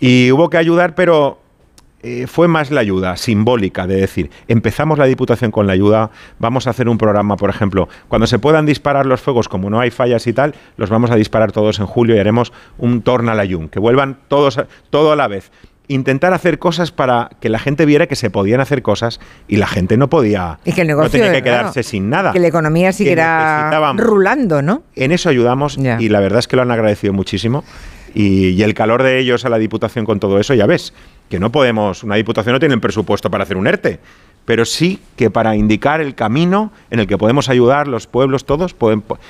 Y 0.00 0.30
hubo 0.30 0.48
que 0.48 0.58
ayudar, 0.58 0.94
pero 0.94 1.40
eh, 2.08 2.26
fue 2.26 2.48
más 2.48 2.70
la 2.70 2.80
ayuda 2.80 3.18
simbólica 3.18 3.86
de 3.86 3.96
decir, 3.96 4.30
empezamos 4.48 4.98
la 4.98 5.04
Diputación 5.04 5.50
con 5.50 5.66
la 5.66 5.74
ayuda, 5.74 6.10
vamos 6.38 6.66
a 6.66 6.70
hacer 6.70 6.88
un 6.88 6.96
programa, 6.96 7.36
por 7.36 7.50
ejemplo, 7.50 7.86
cuando 8.08 8.26
se 8.26 8.38
puedan 8.38 8.64
disparar 8.64 9.04
los 9.04 9.20
fuegos, 9.20 9.46
como 9.46 9.68
no 9.68 9.78
hay 9.78 9.90
fallas 9.90 10.26
y 10.26 10.32
tal, 10.32 10.54
los 10.78 10.88
vamos 10.88 11.10
a 11.10 11.16
disparar 11.16 11.52
todos 11.52 11.80
en 11.80 11.86
julio 11.86 12.16
y 12.16 12.18
haremos 12.18 12.54
un 12.78 13.02
torna 13.02 13.34
la 13.34 13.46
que 13.46 13.78
vuelvan 13.78 14.16
todos 14.28 14.58
todo 14.88 15.12
a 15.12 15.16
la 15.16 15.28
vez. 15.28 15.50
Intentar 15.86 16.32
hacer 16.32 16.58
cosas 16.58 16.92
para 16.92 17.28
que 17.40 17.50
la 17.50 17.58
gente 17.58 17.84
viera 17.84 18.06
que 18.06 18.16
se 18.16 18.30
podían 18.30 18.60
hacer 18.60 18.80
cosas 18.80 19.20
y 19.46 19.56
la 19.56 19.66
gente 19.66 19.98
no 19.98 20.08
podía, 20.08 20.60
y 20.64 20.72
que 20.72 20.80
el 20.80 20.86
negocio, 20.86 21.18
no 21.18 21.24
tenía 21.24 21.32
que 21.32 21.42
quedarse 21.42 21.82
sin 21.82 22.08
nada. 22.08 22.32
Que 22.32 22.40
la 22.40 22.48
economía 22.48 22.92
siguiera 22.92 23.70
rulando, 23.96 24.62
¿no? 24.62 24.82
En 24.96 25.12
eso 25.12 25.28
ayudamos 25.28 25.76
y 25.76 26.08
la 26.08 26.20
verdad 26.20 26.38
es 26.38 26.48
que 26.48 26.56
lo 26.56 26.62
han 26.62 26.70
agradecido 26.70 27.12
muchísimo. 27.12 27.64
y, 28.14 28.62
el 28.62 28.72
calor 28.72 29.02
de 29.02 29.18
ellos 29.18 29.44
a 29.44 29.50
la 29.50 29.58
Diputación 29.58 30.06
con 30.06 30.18
todo 30.18 30.40
eso, 30.40 30.54
ya 30.54 30.64
ves, 30.64 30.94
que 31.28 31.38
no 31.38 31.50
podemos, 31.50 32.02
una 32.04 32.16
diputación 32.16 32.54
no 32.54 32.60
tiene 32.60 32.78
presupuesto 32.78 33.30
para 33.30 33.44
hacer 33.44 33.56
un 33.56 33.66
ERTE, 33.66 34.00
pero 34.48 34.64
sí 34.64 34.98
que 35.16 35.30
para 35.30 35.56
indicar 35.56 36.00
el 36.00 36.14
camino 36.14 36.72
en 36.90 37.00
el 37.00 37.06
que 37.06 37.18
podemos 37.18 37.50
ayudar 37.50 37.86
los 37.86 38.06
pueblos 38.06 38.46
todos, 38.46 38.74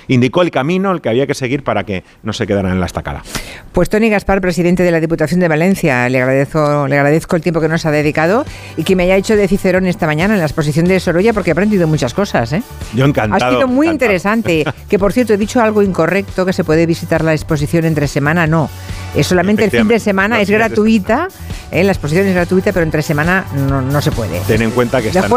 indicó 0.06 0.42
el 0.42 0.52
camino 0.52 0.92
el 0.92 1.00
que 1.00 1.08
había 1.08 1.26
que 1.26 1.34
seguir 1.34 1.64
para 1.64 1.82
que 1.82 2.04
no 2.22 2.32
se 2.32 2.46
quedaran 2.46 2.70
en 2.70 2.78
la 2.78 2.86
estacada. 2.86 3.24
Pues 3.72 3.88
Tony 3.88 4.10
Gaspar, 4.10 4.40
presidente 4.40 4.84
de 4.84 4.92
la 4.92 5.00
Diputación 5.00 5.40
de 5.40 5.48
Valencia, 5.48 6.08
le 6.08 6.20
agradezco, 6.20 6.86
le 6.86 6.96
agradezco 6.96 7.34
el 7.34 7.42
tiempo 7.42 7.60
que 7.60 7.66
nos 7.66 7.84
ha 7.84 7.90
dedicado 7.90 8.44
y 8.76 8.84
que 8.84 8.94
me 8.94 9.02
haya 9.02 9.16
hecho 9.16 9.34
de 9.34 9.48
Cicerón 9.48 9.88
esta 9.88 10.06
mañana 10.06 10.34
en 10.34 10.38
la 10.38 10.46
exposición 10.46 10.86
de 10.86 11.00
Sorolla 11.00 11.32
porque 11.32 11.50
he 11.50 11.52
aprendido 11.52 11.88
muchas 11.88 12.14
cosas. 12.14 12.52
¿eh? 12.52 12.62
Yo 12.94 13.04
encantado. 13.04 13.44
Ha 13.44 13.56
sido 13.56 13.66
muy 13.66 13.88
interesante. 13.88 14.64
Que 14.88 14.98
por 14.98 15.12
cierto, 15.12 15.34
he 15.34 15.36
dicho 15.36 15.60
algo 15.60 15.82
incorrecto, 15.82 16.46
que 16.46 16.52
se 16.52 16.64
puede 16.64 16.86
visitar 16.86 17.22
la 17.22 17.34
exposición 17.34 17.84
entre 17.84 18.06
semana, 18.06 18.46
no. 18.46 18.70
Es 19.14 19.26
solamente 19.26 19.64
el 19.64 19.70
fin 19.70 19.88
de 19.88 19.98
semana, 19.98 20.40
es 20.40 20.48
gratuita. 20.48 21.28
¿Eh? 21.70 21.84
La 21.84 21.92
exposición 21.92 22.26
es 22.26 22.34
gratuita, 22.34 22.72
pero 22.72 22.84
entre 22.84 23.02
semana 23.02 23.44
no, 23.54 23.82
no 23.82 24.00
se 24.00 24.12
puede. 24.12 24.40
Ten 24.40 24.62
en 24.62 24.70
cuenta 24.70 25.00
que 25.00 25.08
está 25.08 25.26
en 25.26 25.32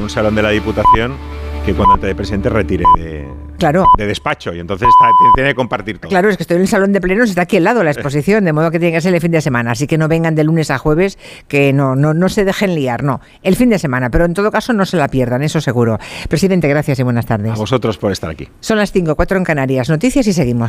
un, 0.00 0.10
salón, 0.10 0.34
de 0.34 0.42
la 0.42 0.50
Diputación 0.50 1.16
que 1.64 1.74
cuando 1.74 1.94
entre 1.94 2.08
de 2.08 2.14
presidente 2.16 2.48
retire 2.48 2.84
de, 2.98 3.24
claro. 3.56 3.86
de 3.96 4.06
despacho 4.06 4.52
y 4.52 4.58
entonces 4.58 4.88
tiene 5.36 5.50
que 5.50 5.54
compartir 5.54 5.98
todo. 5.98 6.08
Claro, 6.08 6.28
es 6.28 6.36
que 6.36 6.42
estoy 6.42 6.56
en 6.56 6.62
el 6.62 6.68
salón 6.68 6.92
de 6.92 7.00
plenos, 7.00 7.28
está 7.30 7.42
aquí 7.42 7.58
al 7.58 7.64
lado 7.64 7.84
la 7.84 7.92
exposición, 7.92 8.44
de 8.44 8.52
modo 8.52 8.70
que 8.72 8.80
tiene 8.80 8.96
que 8.96 9.00
ser 9.00 9.14
el 9.14 9.20
fin 9.20 9.30
de 9.30 9.40
semana, 9.40 9.70
así 9.70 9.86
que 9.86 9.96
no 9.96 10.08
vengan 10.08 10.34
de 10.34 10.42
lunes 10.42 10.70
a 10.72 10.78
jueves, 10.78 11.18
que 11.46 11.72
no, 11.72 11.94
no, 11.94 12.14
no 12.14 12.28
se 12.28 12.44
dejen 12.44 12.74
liar, 12.74 13.04
no, 13.04 13.20
el 13.42 13.54
fin 13.54 13.70
de 13.70 13.78
semana, 13.78 14.10
pero 14.10 14.24
en 14.24 14.34
todo 14.34 14.50
caso 14.50 14.72
no 14.72 14.84
se 14.84 14.96
la 14.96 15.06
pierdan, 15.06 15.42
eso 15.42 15.60
seguro. 15.60 15.98
Presidente, 16.28 16.66
gracias 16.66 16.98
y 16.98 17.02
buenas 17.04 17.26
tardes. 17.26 17.52
A 17.52 17.54
vosotros 17.54 17.96
por 17.96 18.10
estar 18.10 18.30
aquí. 18.30 18.48
Son 18.58 18.76
las 18.76 18.90
5, 18.90 19.14
4 19.14 19.38
en 19.38 19.44
Canarias, 19.44 19.88
noticias 19.88 20.26
y 20.26 20.32
seguimos. 20.32 20.60